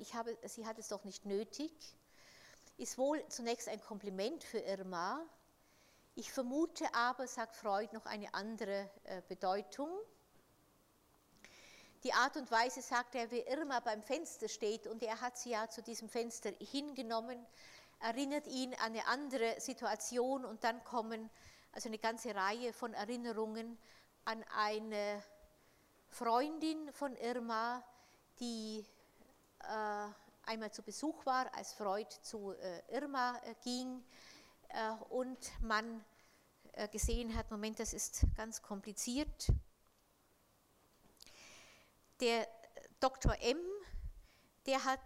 [0.00, 1.72] ich habe, sie hat es doch nicht nötig,
[2.76, 5.24] ist wohl zunächst ein Kompliment für Irma.
[6.16, 8.90] Ich vermute aber, sagt Freud, noch eine andere
[9.28, 9.88] Bedeutung.
[12.02, 15.50] Die Art und Weise, sagt er, wie Irma beim Fenster steht und er hat sie
[15.50, 17.46] ja zu diesem Fenster hingenommen,
[18.00, 21.30] erinnert ihn an eine andere Situation und dann kommen
[21.72, 23.78] also eine ganze Reihe von Erinnerungen
[24.24, 25.22] an eine
[26.10, 27.82] Freundin von Irma,
[28.38, 28.84] die
[29.60, 30.08] äh,
[30.44, 34.02] einmal zu Besuch war, als Freud zu äh, Irma äh, ging
[34.68, 36.04] äh, und man
[36.72, 39.50] äh, gesehen hat, Moment, das ist ganz kompliziert
[42.20, 42.46] der
[43.00, 43.34] Dr.
[43.40, 43.58] M.,
[44.66, 45.00] der hat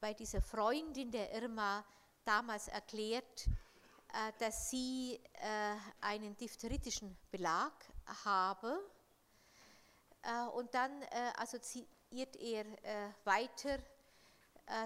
[0.00, 1.84] bei dieser Freundin der Irma
[2.24, 7.72] damals erklärt, äh, dass sie äh, einen diphtheritischen Belag
[8.24, 8.78] habe.
[10.24, 11.02] Äh, und dann
[11.36, 12.64] assoziiert er
[13.24, 13.78] weiter,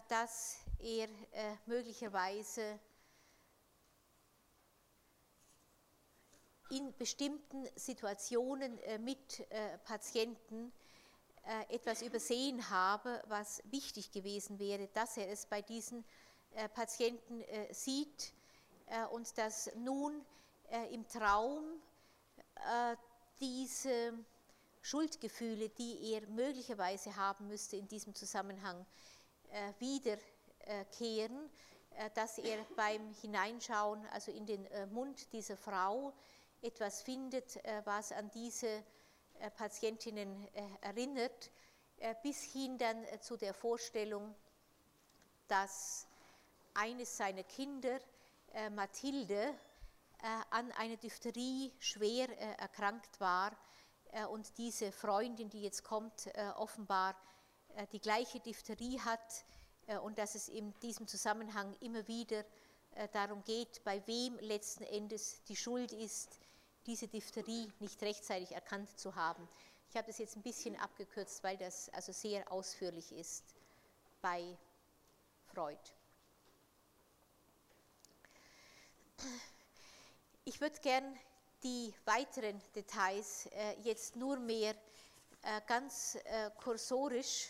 [0.08, 1.08] dass er
[1.66, 2.80] möglicherweise
[6.70, 9.46] in bestimmten Situationen mit
[9.84, 10.72] Patienten
[11.48, 16.04] äh, etwas übersehen habe, was wichtig gewesen wäre, dass er es bei diesen
[16.50, 18.34] äh, Patienten äh, sieht
[19.10, 20.24] und dass nun
[20.90, 21.62] im Traum
[23.38, 24.14] diese
[24.88, 28.86] Schuldgefühle, die er möglicherweise haben müsste in diesem Zusammenhang,
[29.78, 31.50] wiederkehren,
[32.14, 36.14] dass er beim Hineinschauen, also in den Mund dieser Frau,
[36.62, 38.82] etwas findet, was an diese
[39.40, 41.50] äh, Patientinnen äh, erinnert,
[41.98, 44.34] äh, bis hin dann zu der Vorstellung,
[45.46, 46.06] dass
[46.74, 47.98] eines seiner Kinder,
[48.70, 49.54] Mathilde,
[50.50, 52.28] an einer Diphtherie schwer
[52.58, 53.52] erkrankt war
[54.30, 57.16] und diese Freundin, die jetzt kommt, offenbar
[57.92, 59.44] die gleiche Diphtherie hat
[60.02, 62.44] und dass es in diesem Zusammenhang immer wieder
[63.12, 66.40] darum geht, bei wem letzten Endes die Schuld ist,
[66.86, 69.46] diese Diphtherie nicht rechtzeitig erkannt zu haben.
[69.90, 73.54] Ich habe das jetzt ein bisschen abgekürzt, weil das also sehr ausführlich ist
[74.20, 74.56] bei
[75.46, 75.78] Freud.
[80.44, 81.18] Ich würde gern
[81.62, 84.74] die weiteren Details äh, jetzt nur mehr
[85.42, 87.48] äh, ganz äh, kursorisch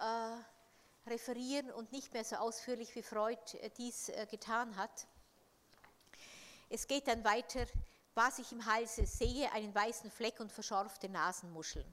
[0.00, 5.06] äh, referieren und nicht mehr so ausführlich wie Freud äh, dies äh, getan hat.
[6.68, 7.66] Es geht dann weiter,
[8.14, 11.92] was ich im Halse sehe, einen weißen Fleck und verschorfte Nasenmuscheln.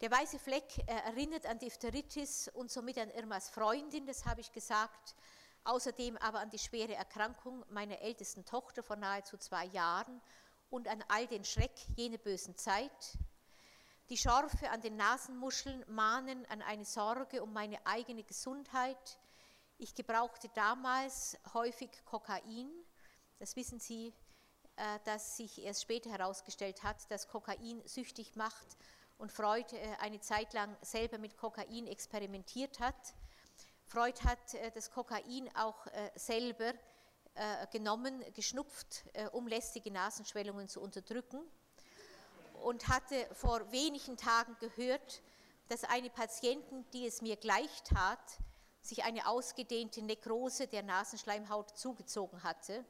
[0.00, 5.16] Der weiße Fleck erinnert an Diphtheritis und somit an Irmas Freundin, das habe ich gesagt,
[5.64, 10.20] außerdem aber an die schwere Erkrankung meiner ältesten Tochter vor nahezu zwei Jahren
[10.70, 13.18] und an all den Schreck jener bösen Zeit.
[14.10, 19.18] Die Schorfe an den Nasenmuscheln mahnen an eine Sorge um meine eigene Gesundheit,
[19.80, 22.68] ich gebrauchte damals häufig Kokain.
[23.38, 24.12] Das wissen Sie,
[24.74, 28.76] äh, dass sich erst später herausgestellt hat, dass Kokain süchtig macht
[29.18, 33.14] und Freud äh, eine Zeit lang selber mit Kokain experimentiert hat.
[33.88, 36.74] Freud hat äh, das Kokain auch selber
[37.70, 41.40] genommen, geschnupft, um lästige Nasenschwellungen zu unterdrücken
[42.64, 45.22] und hatte vor wenigen Tagen gehört,
[45.68, 48.18] dass eine Patientin, die es mir gleich tat,
[48.80, 52.84] sich eine ausgedehnte Nekrose der Nasenschleimhaut zugezogen hatte.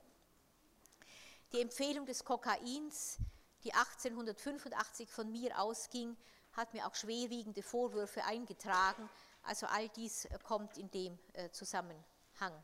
[1.52, 3.18] Die Empfehlung des Kokains,
[3.64, 6.16] die 1885 von mir ausging,
[6.52, 9.08] hat mir auch schwerwiegende Vorwürfe eingetragen.
[9.48, 12.62] Also all dies äh, kommt in dem äh, Zusammenhang.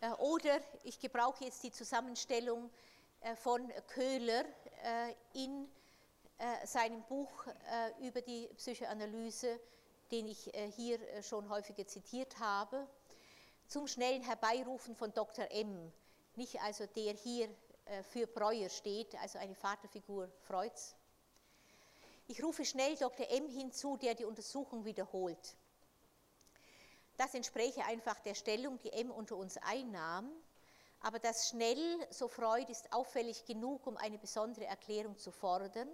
[0.00, 2.70] Äh, oder ich gebrauche jetzt die Zusammenstellung
[3.36, 4.46] von Köhler
[5.34, 5.68] in
[6.64, 7.44] seinem Buch
[8.00, 9.60] über die Psychoanalyse,
[10.10, 12.88] den ich hier schon häufiger zitiert habe,
[13.66, 15.50] zum schnellen Herbeirufen von Dr.
[15.50, 15.92] M.
[16.34, 17.50] Nicht also der hier
[18.10, 20.96] für Breuer steht, also eine Vaterfigur Freuds,
[22.30, 23.28] ich rufe schnell Dr.
[23.28, 25.56] M hinzu, der die Untersuchung wiederholt.
[27.16, 30.30] Das entspräche einfach der Stellung, die M unter uns einnahm,
[31.00, 35.88] aber das schnell, so Freud, ist auffällig genug, um eine besondere Erklärung zu fordern.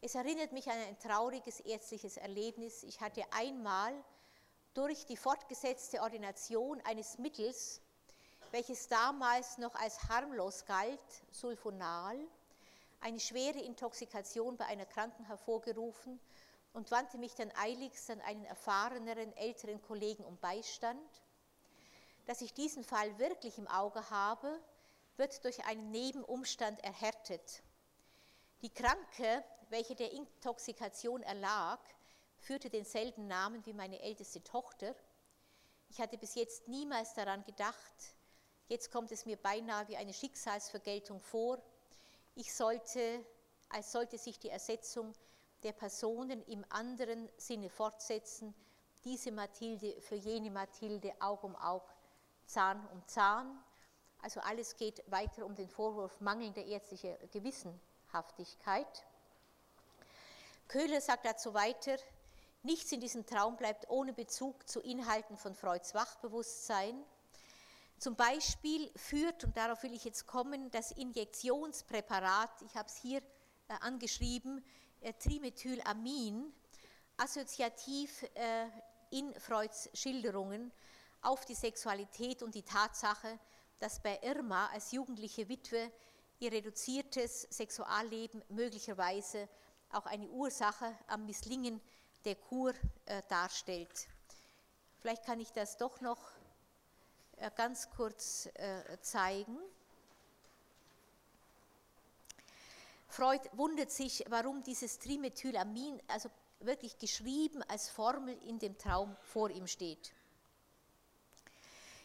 [0.00, 2.82] Es erinnert mich an ein trauriges ärztliches Erlebnis.
[2.84, 3.92] Ich hatte einmal
[4.72, 7.82] durch die fortgesetzte Ordination eines Mittels,
[8.52, 10.98] welches damals noch als harmlos galt,
[11.30, 12.16] Sulfonal,
[13.02, 16.20] eine schwere Intoxikation bei einer Kranken hervorgerufen
[16.72, 21.22] und wandte mich dann eiligst an einen erfahreneren, älteren Kollegen um Beistand.
[22.26, 24.60] Dass ich diesen Fall wirklich im Auge habe,
[25.16, 27.62] wird durch einen Nebenumstand erhärtet.
[28.62, 31.80] Die Kranke, welche der Intoxikation erlag,
[32.38, 34.94] führte denselben Namen wie meine älteste Tochter.
[35.88, 38.14] Ich hatte bis jetzt niemals daran gedacht,
[38.68, 41.60] jetzt kommt es mir beinahe wie eine Schicksalsvergeltung vor,
[42.34, 43.24] ich sollte,
[43.68, 45.12] als sollte sich die Ersetzung
[45.62, 48.54] der Personen im anderen Sinne fortsetzen,
[49.04, 51.82] diese Mathilde für jene Mathilde Aug um Aug,
[52.46, 53.62] Zahn um Zahn.
[54.22, 59.04] Also alles geht weiter um den Vorwurf mangelnder ärztlicher Gewissenhaftigkeit.
[60.68, 61.96] Köhler sagt dazu weiter,
[62.62, 67.04] nichts in diesem Traum bleibt ohne Bezug zu Inhalten von Freuds Wachbewusstsein.
[68.02, 73.18] Zum Beispiel führt, und darauf will ich jetzt kommen, das Injektionspräparat, ich habe es hier
[73.68, 74.60] äh, angeschrieben,
[75.02, 76.52] äh, Trimethylamin,
[77.16, 78.66] assoziativ äh,
[79.10, 80.72] in Freuds Schilderungen
[81.20, 83.38] auf die Sexualität und die Tatsache,
[83.78, 85.92] dass bei Irma als jugendliche Witwe
[86.40, 89.48] ihr reduziertes Sexualleben möglicherweise
[89.92, 91.80] auch eine Ursache am Misslingen
[92.24, 92.74] der Kur
[93.06, 94.08] äh, darstellt.
[94.98, 96.18] Vielleicht kann ich das doch noch
[97.56, 99.58] ganz kurz äh, zeigen.
[103.08, 106.30] Freud wundert sich, warum dieses Trimethylamin, also
[106.60, 110.14] wirklich geschrieben als Formel in dem Traum vor ihm steht.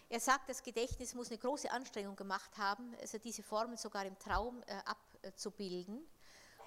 [0.09, 4.17] Er sagt, das Gedächtnis muss eine große Anstrengung gemacht haben, also diese Formel sogar im
[4.19, 4.81] Traum äh,
[5.23, 6.05] abzubilden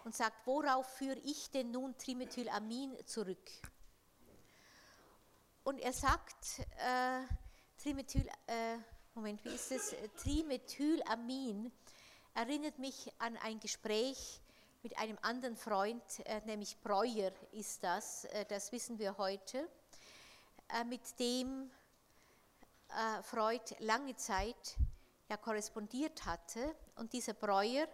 [0.04, 3.50] und sagt, worauf führe ich denn nun Trimethylamin zurück?
[5.64, 7.22] Und er sagt, äh,
[7.83, 8.76] Trimethyl, äh,
[9.14, 9.95] Moment, wie ist es?
[10.22, 11.72] Trimethylamin
[12.35, 14.43] erinnert mich an ein Gespräch
[14.83, 19.66] mit einem anderen Freund, äh, nämlich Breuer ist das, äh, das wissen wir heute,
[20.78, 21.70] äh, mit dem
[22.91, 24.76] äh, Freud lange Zeit
[25.31, 26.76] ja korrespondiert hatte.
[26.97, 27.89] Und dieser Breuer,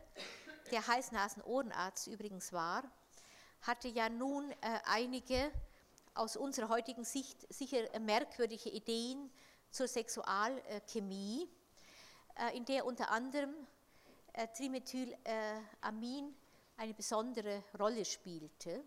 [0.72, 2.82] der Hals-Nasen-Ohrenarzt übrigens war,
[3.60, 4.56] hatte ja nun äh,
[4.86, 5.52] einige
[6.14, 9.30] aus unserer heutigen Sicht sicher merkwürdige Ideen
[9.76, 11.46] zur Sexualchemie,
[12.34, 13.54] äh, in der unter anderem
[14.32, 16.34] äh, Trimethylamin
[16.78, 18.82] eine besondere Rolle spielte.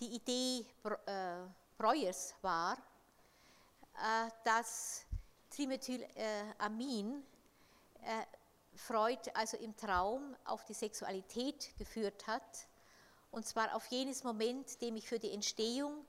[0.00, 0.64] Die Idee
[1.06, 2.78] äh, Breuers war,
[4.44, 5.06] dass
[5.50, 7.22] Trimethylamin
[8.74, 12.66] Freud also im Traum auf die Sexualität geführt hat,
[13.30, 16.04] und zwar auf jenes Moment, dem ich für die Entstehung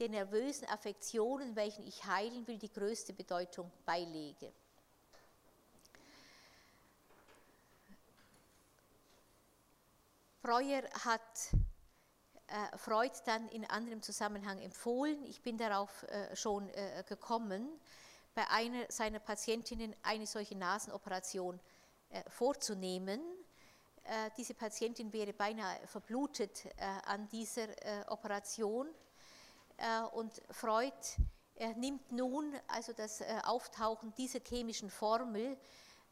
[0.00, 4.52] der nervösen Affektionen, welchen ich heilen will, die größte Bedeutung beilege.
[10.42, 11.20] Breuer hat
[12.46, 17.68] äh, Freud dann in anderem Zusammenhang empfohlen, ich bin darauf äh, schon äh, gekommen,
[18.34, 21.60] bei einer seiner Patientinnen eine solche Nasenoperation
[22.08, 23.20] äh, vorzunehmen.
[24.04, 26.70] Äh, diese Patientin wäre beinahe verblutet äh,
[27.04, 27.68] an dieser
[28.08, 28.88] Operation
[30.12, 30.92] und Freud
[31.76, 35.56] nimmt nun also das äh, Auftauchen dieser chemischen Formel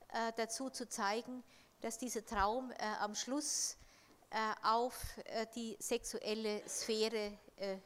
[0.09, 1.43] äh, dazu zu zeigen,
[1.81, 3.77] dass dieser Traum am Schluss
[4.65, 5.01] auf
[5.55, 7.39] die sexuelle Sphäre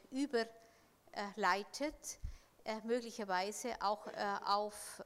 [0.09, 1.93] überleitet,
[2.85, 4.07] möglicherweise auch
[4.43, 4.99] auf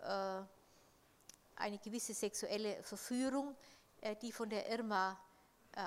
[1.58, 3.58] eine gewisse sexuelle Verführung,
[4.22, 5.20] die von der Irma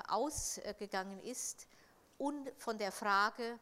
[0.07, 1.65] ausgegangen ist
[2.19, 3.57] und von der Frage,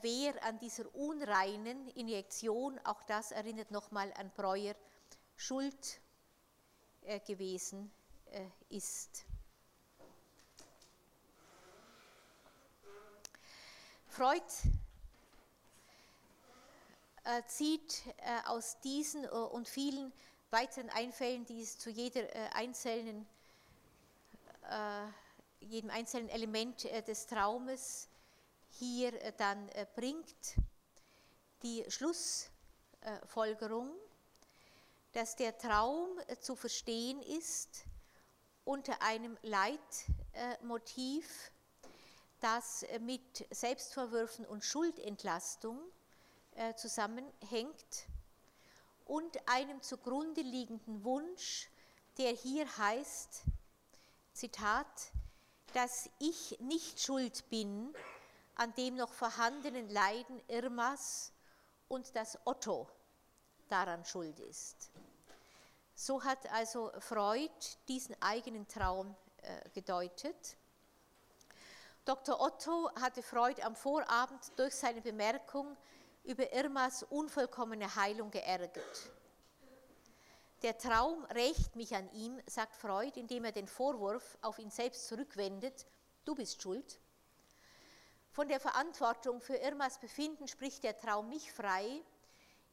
[0.00, 4.74] wer an dieser unreinen Injektion, auch das erinnert nochmal an Breuer,
[5.36, 6.00] schuld
[7.02, 7.92] äh, gewesen
[8.32, 9.26] äh, ist.
[14.08, 14.42] Freud
[17.24, 20.12] äh, zieht äh, aus diesen äh, und vielen
[20.50, 22.22] weiteren Einfällen, die es zu jeder
[22.54, 23.26] einzelnen,
[25.60, 28.08] jedem einzelnen Element des Traumes
[28.78, 30.56] hier dann bringt,
[31.62, 33.90] die Schlussfolgerung,
[35.12, 37.84] dass der Traum zu verstehen ist
[38.64, 41.52] unter einem Leitmotiv,
[42.40, 45.80] das mit Selbstvorwürfen und Schuldentlastung
[46.56, 48.08] äh, zusammenhängt
[49.06, 51.70] und einem zugrunde liegenden Wunsch,
[52.18, 53.44] der hier heißt,
[54.32, 55.12] Zitat,
[55.72, 57.94] dass ich nicht schuld bin
[58.56, 61.32] an dem noch vorhandenen Leiden Irmas
[61.88, 62.88] und dass Otto
[63.68, 64.90] daran schuld ist.
[65.94, 67.50] So hat also Freud
[67.88, 70.56] diesen eigenen Traum äh, gedeutet.
[72.04, 72.40] Dr.
[72.40, 75.76] Otto hatte Freud am Vorabend durch seine Bemerkung
[76.24, 79.10] über Irmas unvollkommene Heilung geärgert.
[80.62, 85.06] Der Traum rächt mich an ihm, sagt Freud, indem er den Vorwurf auf ihn selbst
[85.06, 85.86] zurückwendet,
[86.24, 86.98] du bist schuld.
[88.36, 92.02] Von der Verantwortung für Irmas Befinden spricht der Traum mich frei,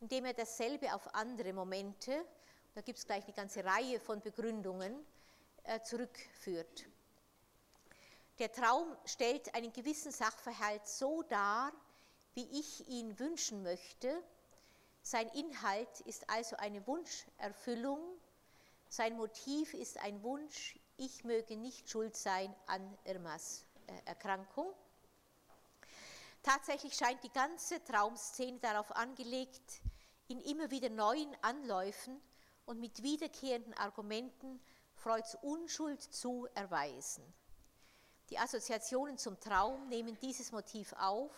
[0.02, 2.26] indem er dasselbe auf andere Momente,
[2.76, 4.94] da gibt es gleich eine ganze Reihe von Begründungen,
[5.64, 6.86] äh, zurückführt.
[8.40, 11.72] Der Traum stellt einen gewissen Sachverhalt so dar,
[12.34, 14.22] wie ich ihn wünschen möchte.
[15.02, 18.02] Sein Inhalt ist also eine Wunscherfüllung.
[18.90, 24.74] Sein Motiv ist ein Wunsch, ich möge nicht schuld sein an Irmas äh, Erkrankung.
[26.44, 29.82] Tatsächlich scheint die ganze Traumszene darauf angelegt,
[30.28, 32.22] in immer wieder neuen Anläufen
[32.66, 34.62] und mit wiederkehrenden Argumenten
[34.94, 37.24] Freuds Unschuld zu erweisen.
[38.30, 41.32] Die Assoziationen zum Traum nehmen dieses Motiv auf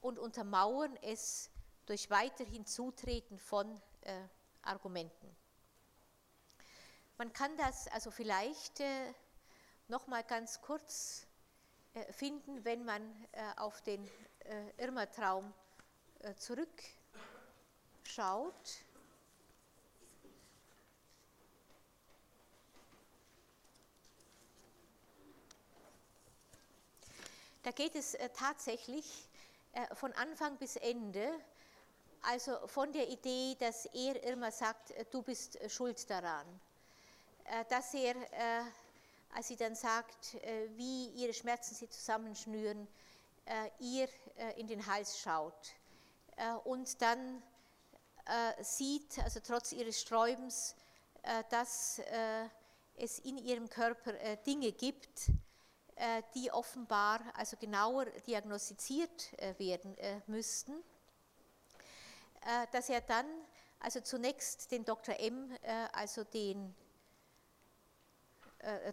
[0.00, 1.50] und untermauern es
[1.84, 4.14] durch weiterhin Zutreten von äh,
[4.62, 5.36] Argumenten.
[7.18, 9.14] Man kann das also vielleicht äh,
[9.88, 11.26] noch mal ganz kurz
[12.10, 14.06] finden, wenn man äh, auf den
[14.44, 15.52] äh, Irma-Traum
[16.20, 16.94] äh, zurückschaut.
[27.62, 29.28] Da geht es äh, tatsächlich
[29.72, 31.30] äh, von Anfang bis Ende,
[32.22, 36.46] also von der Idee, dass er immer sagt, äh, du bist äh, schuld daran,
[37.68, 38.14] dass er,
[39.32, 40.36] als sie dann sagt,
[40.76, 42.86] wie ihre Schmerzen sie zusammenschnüren,
[43.80, 44.08] ihr
[44.56, 45.74] in den Hals schaut
[46.64, 47.42] und dann
[48.60, 50.76] sieht, also trotz ihres Sträubens,
[51.50, 52.00] dass
[52.96, 55.30] es in ihrem Körper Dinge gibt,
[56.02, 60.82] äh, die offenbar also genauer diagnostiziert äh, werden äh, müssten,
[62.72, 63.26] dass er dann
[63.78, 65.14] also zunächst den Dr.
[65.20, 65.56] M,
[65.92, 66.74] also den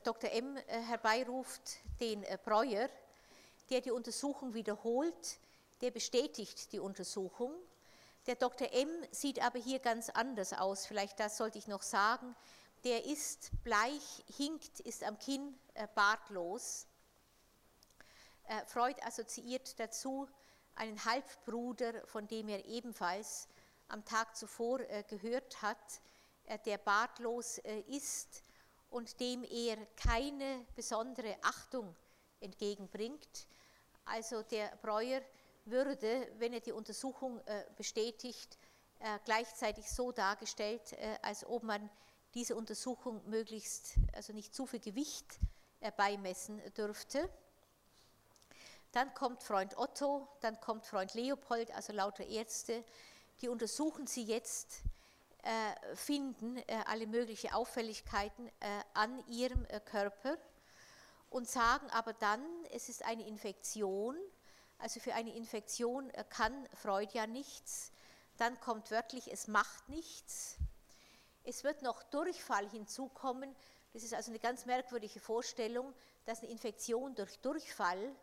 [0.03, 0.31] Dr.
[0.31, 1.61] M herbeiruft,
[1.99, 2.89] den Breuer,
[3.69, 5.37] der die Untersuchung wiederholt,
[5.81, 7.53] der bestätigt die Untersuchung.
[8.25, 8.71] Der Dr.
[8.73, 12.35] M sieht aber hier ganz anders aus, vielleicht das sollte ich noch sagen.
[12.83, 15.57] Der ist bleich, hinkt, ist am Kinn
[15.95, 16.87] bartlos.
[18.49, 20.27] Äh, Freud assoziiert dazu
[20.75, 23.47] einen Halbbruder, von dem er ebenfalls
[23.89, 26.01] am Tag zuvor äh, gehört hat,
[26.45, 28.43] äh, der bartlos ist
[28.89, 31.95] und dem er keine besondere Achtung
[32.39, 33.47] entgegenbringt.
[34.05, 35.21] Also der Breuer
[35.65, 37.41] würde, wenn er die Untersuchung
[37.75, 38.57] bestätigt,
[39.25, 41.89] gleichzeitig so dargestellt, als ob man
[42.33, 45.39] diese Untersuchung möglichst, also nicht zu viel Gewicht
[45.97, 47.29] beimessen dürfte.
[48.91, 52.83] Dann kommt Freund Otto, dann kommt Freund Leopold, also lauter Ärzte,
[53.41, 54.98] die untersuchen sie jetzt, äh,
[55.93, 60.37] finden äh, alle möglichen Auffälligkeiten äh, an ihrem äh, Körper
[61.29, 64.17] und sagen aber dann, es ist eine Infektion,
[64.79, 67.91] also für eine Infektion äh, kann Freud ja nichts.
[68.37, 70.57] Dann kommt wörtlich, es macht nichts.
[71.43, 73.53] Es wird noch Durchfall hinzukommen.
[73.93, 75.93] Das ist also eine ganz merkwürdige Vorstellung,
[76.25, 78.15] dass eine Infektion durch Durchfall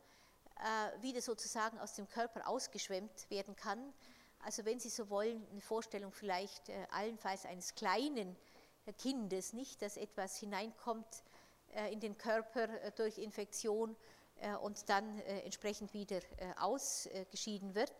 [0.56, 3.92] äh, wieder sozusagen aus dem Körper ausgeschwemmt werden kann.
[4.46, 8.36] Also wenn Sie so wollen, eine Vorstellung vielleicht äh, allenfalls eines kleinen
[8.84, 11.24] äh, Kindes, nicht, dass etwas hineinkommt
[11.90, 13.96] in den Körper durch Infektion
[14.62, 16.20] und dann entsprechend wieder
[16.58, 17.92] ausgeschieden wird.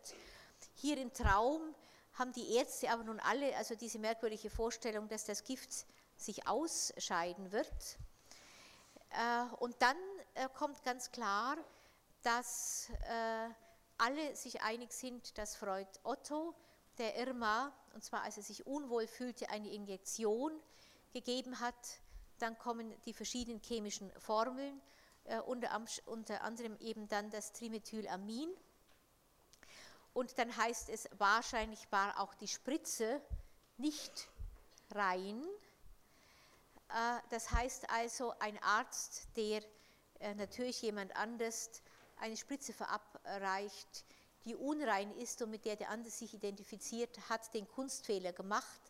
[0.73, 1.75] Hier im Traum
[2.13, 7.51] haben die Ärzte aber nun alle also diese merkwürdige Vorstellung, dass das Gift sich ausscheiden
[7.51, 7.99] wird.
[9.59, 9.97] Und dann
[10.55, 11.57] kommt ganz klar,
[12.23, 13.49] dass äh,
[13.97, 16.55] alle sich einig sind, dass Freud Otto
[16.97, 20.51] der Irma, und zwar als er sich unwohl fühlte, eine Injektion
[21.13, 21.99] gegeben hat.
[22.39, 24.81] Dann kommen die verschiedenen chemischen Formeln,
[25.25, 28.49] äh, unter, unter anderem eben dann das Trimethylamin.
[30.13, 33.21] Und dann heißt es, wahrscheinlich war auch die Spritze
[33.77, 34.27] nicht
[34.91, 35.43] rein.
[36.89, 39.61] Äh, das heißt also, ein Arzt, der
[40.19, 41.81] äh, natürlich jemand anders
[42.19, 44.05] eine Spritze verabreicht,
[44.45, 48.81] die unrein ist und mit der der andere sich identifiziert, hat den Kunstfehler gemacht.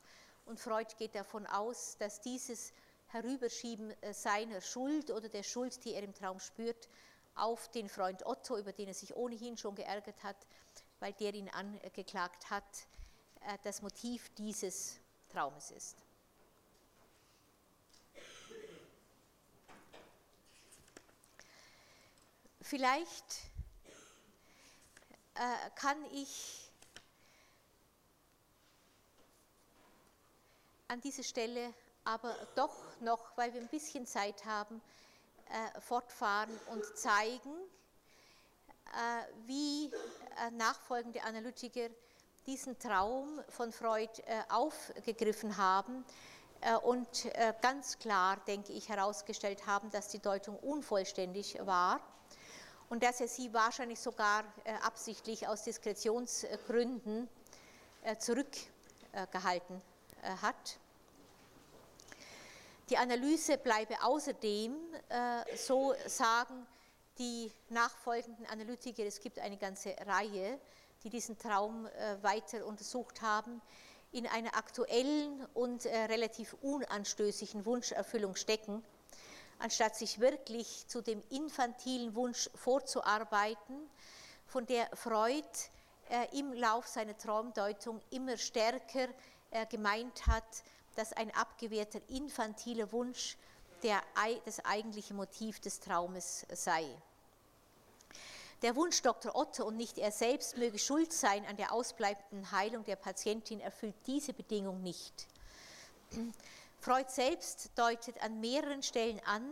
[0.46, 2.72] Und Freud geht davon aus, dass dieses
[3.08, 6.90] Herüberschieben äh, seiner Schuld oder der Schuld, die er im Traum spürt,
[7.36, 10.38] auf den Freund Otto, über den er sich ohnehin schon geärgert hat,
[11.00, 12.64] weil der ihn angeklagt hat,
[13.42, 15.00] äh, das Motiv dieses
[15.30, 16.07] Traumes ist.
[22.70, 23.44] Vielleicht
[25.36, 26.70] äh, kann ich
[30.90, 31.74] an dieser Stelle
[32.04, 34.82] aber doch noch, weil wir ein bisschen Zeit haben,
[35.50, 37.54] äh, fortfahren und zeigen,
[38.88, 39.90] äh, wie
[40.52, 41.88] nachfolgende Analytiker
[42.48, 44.12] diesen Traum von Freud
[44.50, 46.04] aufgegriffen haben
[46.84, 47.28] und
[47.62, 52.02] ganz klar, denke ich, herausgestellt haben, dass die Deutung unvollständig war
[52.90, 57.28] und dass er sie wahrscheinlich sogar äh, absichtlich aus Diskretionsgründen
[58.04, 59.82] äh, zurückgehalten
[60.22, 60.80] äh, hat.
[62.90, 64.74] Die Analyse bleibe außerdem,
[65.58, 66.66] so sagen
[67.18, 70.58] die nachfolgenden Analytiker, es gibt eine ganze Reihe,
[71.04, 71.90] die diesen Traum
[72.22, 73.62] weiter untersucht haben,
[74.14, 78.82] in einer aktuellen und relativ unanstößigen Wunscherfüllung stecken
[79.60, 83.90] anstatt sich wirklich zu dem infantilen Wunsch vorzuarbeiten,
[84.46, 85.48] von der Freud
[86.10, 89.08] äh, im Lauf seiner Traumdeutung immer stärker
[89.52, 90.64] äh, gemeint hat,
[90.96, 93.38] dass ein abgewehrter infantiler Wunsch
[93.84, 94.02] der,
[94.46, 96.86] das eigentliche Motiv des Traumes sei.
[98.64, 99.36] Der Wunsch Dr.
[99.36, 103.96] Otto und nicht er selbst möge schuld sein an der ausbleibenden Heilung der Patientin erfüllt
[104.08, 105.28] diese Bedingung nicht.
[106.80, 109.50] Freud selbst deutet an mehreren Stellen an,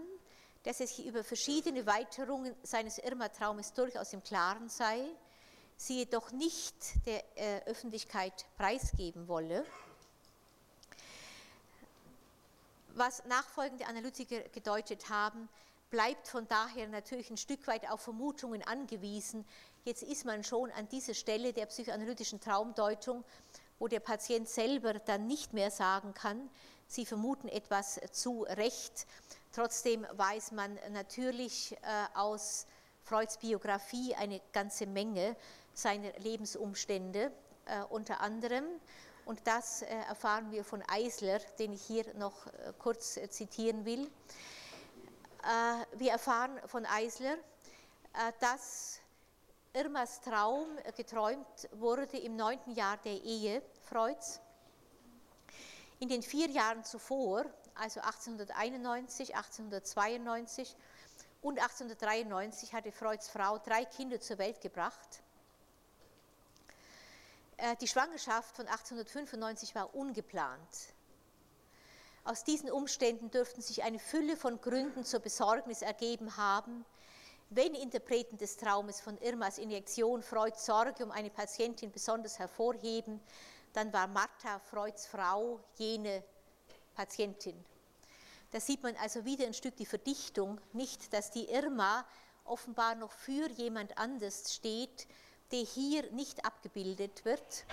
[0.63, 5.05] dass er sich über verschiedene Weiterungen seines Irma-Traumes durchaus im Klaren sei,
[5.77, 6.75] sie jedoch nicht
[7.05, 9.65] der äh, Öffentlichkeit preisgeben wolle.
[12.95, 15.49] Was nachfolgende Analytiker gedeutet haben,
[15.89, 19.45] bleibt von daher natürlich ein Stück weit auf Vermutungen angewiesen.
[19.83, 23.23] Jetzt ist man schon an dieser Stelle der psychoanalytischen Traumdeutung,
[23.79, 26.49] wo der Patient selber dann nicht mehr sagen kann,
[26.87, 29.07] Sie vermuten etwas zu Recht.
[29.51, 31.77] Trotzdem weiß man natürlich äh,
[32.13, 32.67] aus
[33.03, 35.35] Freuds Biografie eine ganze Menge
[35.73, 37.31] seiner Lebensumstände,
[37.65, 38.65] äh, unter anderem.
[39.25, 42.47] Und das äh, erfahren wir von Eisler, den ich hier noch
[42.79, 44.09] kurz zitieren will.
[45.97, 47.37] Wir erfahren von Eisler,
[48.39, 48.99] dass
[49.73, 50.65] Irmas Traum
[50.97, 54.41] geträumt wurde im neunten Jahr der Ehe Freuds
[55.99, 57.45] in den vier Jahren zuvor,
[57.75, 60.75] also 1891, 1892
[61.41, 65.23] und 1893, hatte Freuds Frau drei Kinder zur Welt gebracht.
[67.57, 70.59] Äh, die Schwangerschaft von 1895 war ungeplant.
[72.23, 76.83] Aus diesen Umständen dürften sich eine Fülle von Gründen zur Besorgnis ergeben haben,
[77.51, 83.21] wenn Interpreten des Traumes von Irmas Injektion Freuds Sorge um eine Patientin besonders hervorheben,
[83.75, 86.23] dann war Martha Freuds Frau jene
[86.95, 87.63] Patientin.
[88.51, 92.05] Da sieht man also wieder ein Stück die Verdichtung, nicht, dass die Irma
[92.45, 95.07] offenbar noch für jemand anders steht,
[95.51, 97.65] der hier nicht abgebildet wird,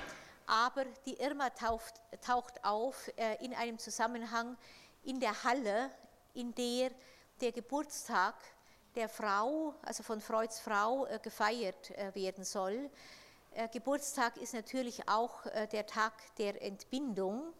[0.46, 4.56] aber die Irma taucht, taucht auf äh, in einem Zusammenhang
[5.04, 5.90] in der Halle,
[6.34, 6.90] in der
[7.42, 8.34] der Geburtstag
[8.94, 12.88] der Frau, also von Freuds Frau, äh, gefeiert äh, werden soll.
[13.54, 17.52] Äh, Geburtstag ist natürlich auch äh, der Tag der Entbindung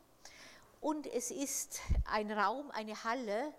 [0.80, 3.52] und es ist ein Raum, eine Halle,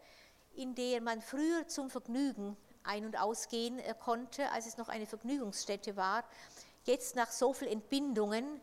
[0.55, 5.05] in der man früher zum Vergnügen ein- und ausgehen äh, konnte, als es noch eine
[5.05, 6.23] Vergnügungsstätte war.
[6.85, 8.60] Jetzt nach so vielen Entbindungen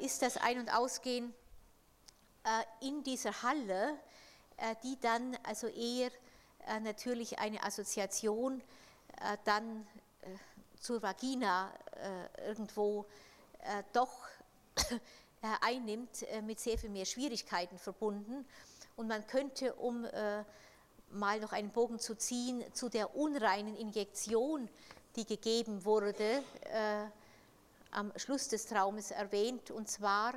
[0.00, 1.34] ist das Ein- und Ausgehen
[2.78, 3.98] in dieser Halle,
[4.84, 6.12] die dann also eher
[6.84, 8.62] natürlich eine Assoziation
[9.44, 9.84] dann
[10.84, 13.06] zur Vagina äh, irgendwo
[13.60, 14.28] äh, doch
[14.76, 14.98] äh,
[15.62, 18.46] einnimmt, mit sehr viel mehr Schwierigkeiten verbunden.
[18.96, 20.06] Und man könnte, um
[21.10, 24.68] mal noch einen Bogen zu ziehen, zu der unreinen Injektion,
[25.16, 27.06] die gegeben wurde, äh,
[27.90, 30.34] am Schluss des Traumes erwähnt, und zwar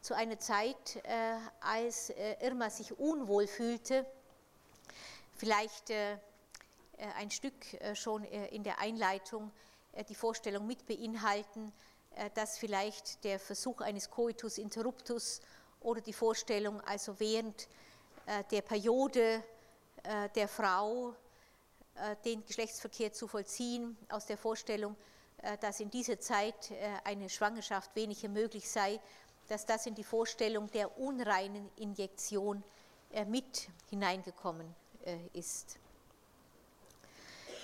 [0.00, 4.06] zu einer Zeit, äh, als äh, Irma sich unwohl fühlte,
[5.36, 6.18] vielleicht äh, äh,
[7.16, 7.54] ein Stück
[7.94, 9.50] schon in der Einleitung
[10.08, 11.72] die Vorstellung mit beinhalten,
[12.34, 15.40] dass vielleicht der Versuch eines Coitus interruptus
[15.80, 17.68] oder die Vorstellung, also während
[18.50, 19.42] der Periode
[20.34, 21.14] der Frau
[22.24, 24.96] den Geschlechtsverkehr zu vollziehen, aus der Vorstellung,
[25.60, 26.72] dass in dieser Zeit
[27.04, 29.00] eine Schwangerschaft weniger möglich sei,
[29.48, 32.62] dass das in die Vorstellung der unreinen Injektion
[33.10, 34.74] äh, mit hineingekommen
[35.04, 35.78] äh, ist.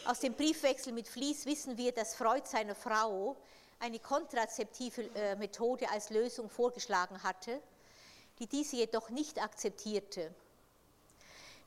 [0.07, 3.37] Aus dem Briefwechsel mit Vlies wissen wir, dass Freud seiner Frau
[3.81, 7.63] eine kontrazeptive äh, Methode als Lösung vorgeschlagen hatte,
[8.39, 10.35] die diese jedoch nicht akzeptierte.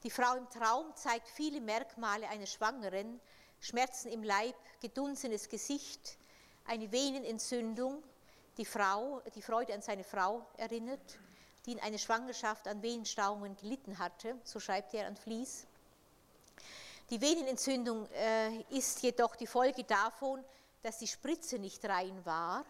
[0.03, 3.19] Die Frau im Traum zeigt viele Merkmale einer Schwangeren,
[3.59, 6.17] Schmerzen im Leib, gedunsenes Gesicht,
[6.67, 8.03] eine Venenentzündung,
[8.57, 11.17] die Frau, die Freude an seine Frau erinnert,
[11.65, 15.66] die in einer Schwangerschaft an Venenstauungen gelitten hatte, so schreibt er an Vlies.
[17.09, 20.43] Die Venenentzündung äh, ist jedoch die Folge davon,
[20.81, 22.65] dass die Spritze nicht rein war,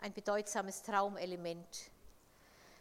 [0.00, 1.90] ein bedeutsames Traumelement.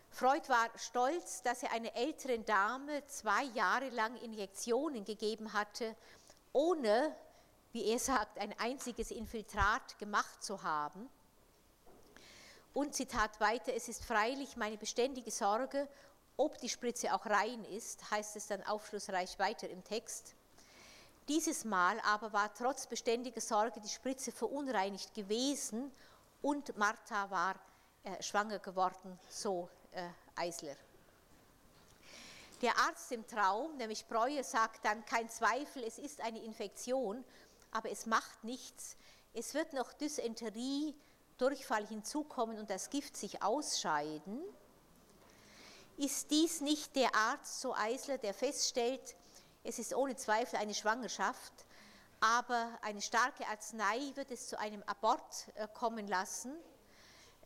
[0.10, 5.96] Freud war stolz, dass er einer älteren Dame zwei Jahre lang Injektionen gegeben hatte,
[6.52, 7.16] ohne,
[7.72, 11.10] wie er sagt, ein einziges Infiltrat gemacht zu haben.
[12.74, 15.88] Und Zitat weiter, es ist freilich meine beständige Sorge,
[16.36, 20.37] ob die Spritze auch rein ist, heißt es dann aufschlussreich weiter im Text.
[21.28, 25.92] Dieses Mal aber war trotz beständiger Sorge die Spritze verunreinigt gewesen
[26.42, 27.56] und Martha war
[28.04, 30.76] äh, schwanger geworden, so äh, Eisler.
[32.62, 37.24] Der Arzt im Traum, nämlich Breuer, sagt dann, kein Zweifel, es ist eine Infektion,
[37.72, 38.96] aber es macht nichts.
[39.34, 40.96] Es wird noch Dysenterie
[41.38, 44.42] Durchfall hinzukommen und das Gift sich ausscheiden,
[45.98, 49.16] ist dies nicht der Arzt, so Eisler, der feststellt,
[49.68, 51.52] es ist ohne Zweifel eine Schwangerschaft,
[52.22, 56.54] aber eine starke Arznei wird es zu einem Abort äh, kommen lassen,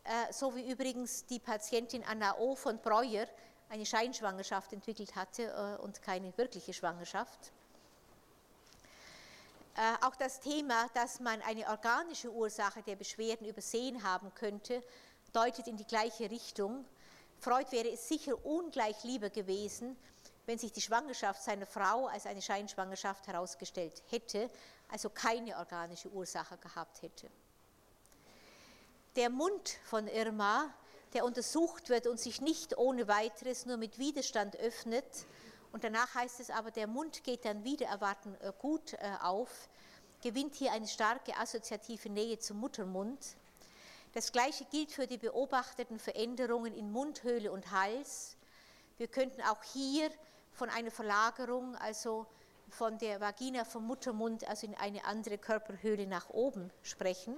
[0.03, 2.55] äh, so wie übrigens die Patientin Anna O.
[2.55, 3.25] von Breuer
[3.69, 7.51] eine Scheinschwangerschaft entwickelt hatte äh, und keine wirkliche Schwangerschaft.
[10.01, 14.83] Auch das Thema, dass man eine organische Ursache der Beschwerden übersehen haben könnte,
[15.31, 16.83] deutet in die gleiche Richtung.
[17.39, 19.97] Freud wäre es sicher ungleich lieber gewesen,
[20.45, 24.49] wenn sich die Schwangerschaft seiner Frau als eine Scheinschwangerschaft herausgestellt hätte,
[24.89, 27.29] also keine organische Ursache gehabt hätte.
[29.15, 30.73] Der Mund von Irma,
[31.13, 35.05] der untersucht wird und sich nicht ohne weiteres nur mit Widerstand öffnet,
[35.71, 39.69] und danach heißt es aber, der Mund geht dann wieder erwarten äh, gut äh, auf,
[40.21, 43.35] gewinnt hier eine starke assoziative Nähe zum Muttermund.
[44.13, 48.35] Das gleiche gilt für die beobachteten Veränderungen in Mundhöhle und Hals.
[49.01, 50.11] Wir könnten auch hier
[50.51, 52.27] von einer Verlagerung, also
[52.69, 57.35] von der Vagina vom Muttermund, also in eine andere Körperhöhle nach oben sprechen.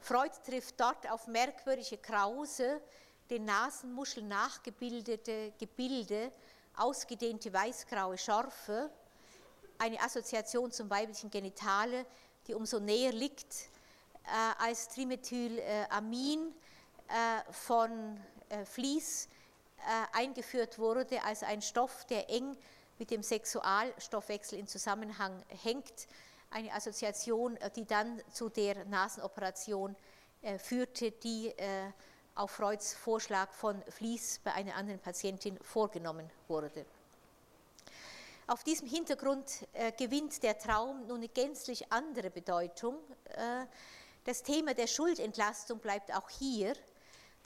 [0.00, 2.80] Freud trifft dort auf merkwürdige Krause,
[3.28, 6.32] den Nasenmuscheln nachgebildete Gebilde,
[6.74, 8.90] ausgedehnte weißgraue Schorfe,
[9.76, 12.06] eine Assoziation zum weiblichen Genitale,
[12.46, 13.68] die umso näher liegt,
[14.24, 16.54] äh, als Trimethylamin
[17.08, 18.18] äh, von
[18.48, 19.28] äh, Vlies
[20.12, 22.56] eingeführt wurde als ein Stoff, der eng
[22.98, 26.08] mit dem Sexualstoffwechsel in Zusammenhang hängt.
[26.50, 29.96] Eine Assoziation, äh, die dann zu der Nasenoperation
[30.42, 31.54] äh, führte, die
[32.38, 36.86] auf Freuds Vorschlag von Vlies bei einer anderen Patientin vorgenommen wurde.
[38.46, 42.96] Auf diesem Hintergrund äh, gewinnt der Traum nun eine gänzlich andere Bedeutung.
[43.24, 43.66] Äh,
[44.24, 46.72] das Thema der Schuldentlastung bleibt auch hier.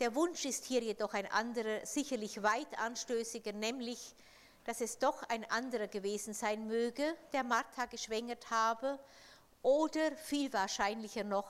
[0.03, 4.17] Der Wunsch ist hier jedoch ein anderer, sicherlich weit anstößiger, nämlich,
[4.65, 8.99] dass es doch ein anderer gewesen sein möge, der Martha geschwängert habe,
[9.63, 11.47] oder viel wahrscheinlicher noch,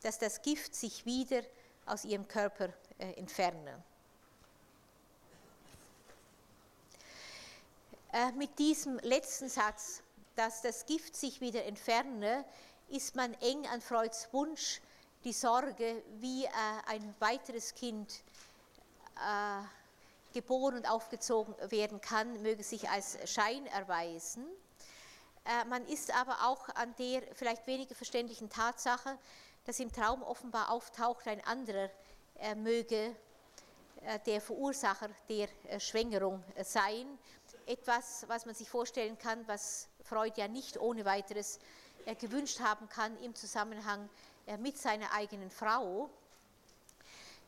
[0.00, 1.42] dass das Gift sich wieder
[1.86, 2.68] aus ihrem Körper
[2.98, 3.82] äh, entfernen.
[8.12, 10.04] Äh, mit diesem letzten Satz,
[10.36, 12.44] dass das Gift sich wieder entferne,
[12.86, 14.80] ist man eng an Freuds Wunsch,
[15.28, 16.50] die Sorge, wie äh,
[16.86, 18.22] ein weiteres Kind
[20.32, 24.46] geboren und aufgezogen werden kann, möge sich als Schein erweisen.
[25.68, 29.18] Man ist aber auch an der vielleicht weniger verständlichen Tatsache,
[29.64, 31.90] dass im Traum offenbar auftaucht ein anderer,
[32.36, 33.16] er möge
[34.02, 37.18] äh, der Verursacher der äh, Schwängerung äh, sein.
[37.66, 41.58] Etwas, was man sich vorstellen kann, was Freud ja nicht ohne weiteres
[42.08, 44.08] er gewünscht haben kann im Zusammenhang äh,
[44.56, 46.08] mit seiner eigenen Frau.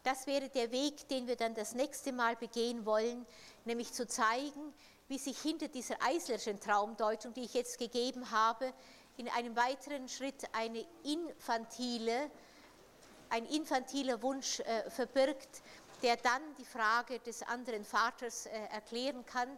[0.02, 3.26] Das wäre der Weg, den wir dann das nächste Mal begehen wollen,
[3.64, 4.72] nämlich zu zeigen,
[5.08, 8.72] wie sich hinter dieser Eislerschen Traumdeutung, die ich jetzt gegeben habe,
[9.16, 12.30] in einem weiteren Schritt eine infantile,
[13.28, 15.62] ein infantiler Wunsch äh, verbirgt,
[16.02, 19.48] der dann die Frage des anderen Vaters äh, erklären kann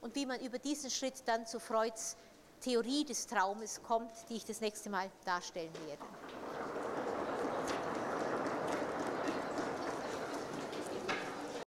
[0.00, 2.16] und wie man über diesen Schritt dann zu Freuds
[2.60, 6.19] Theorie des Traumes kommt, die ich das nächste Mal darstellen werde.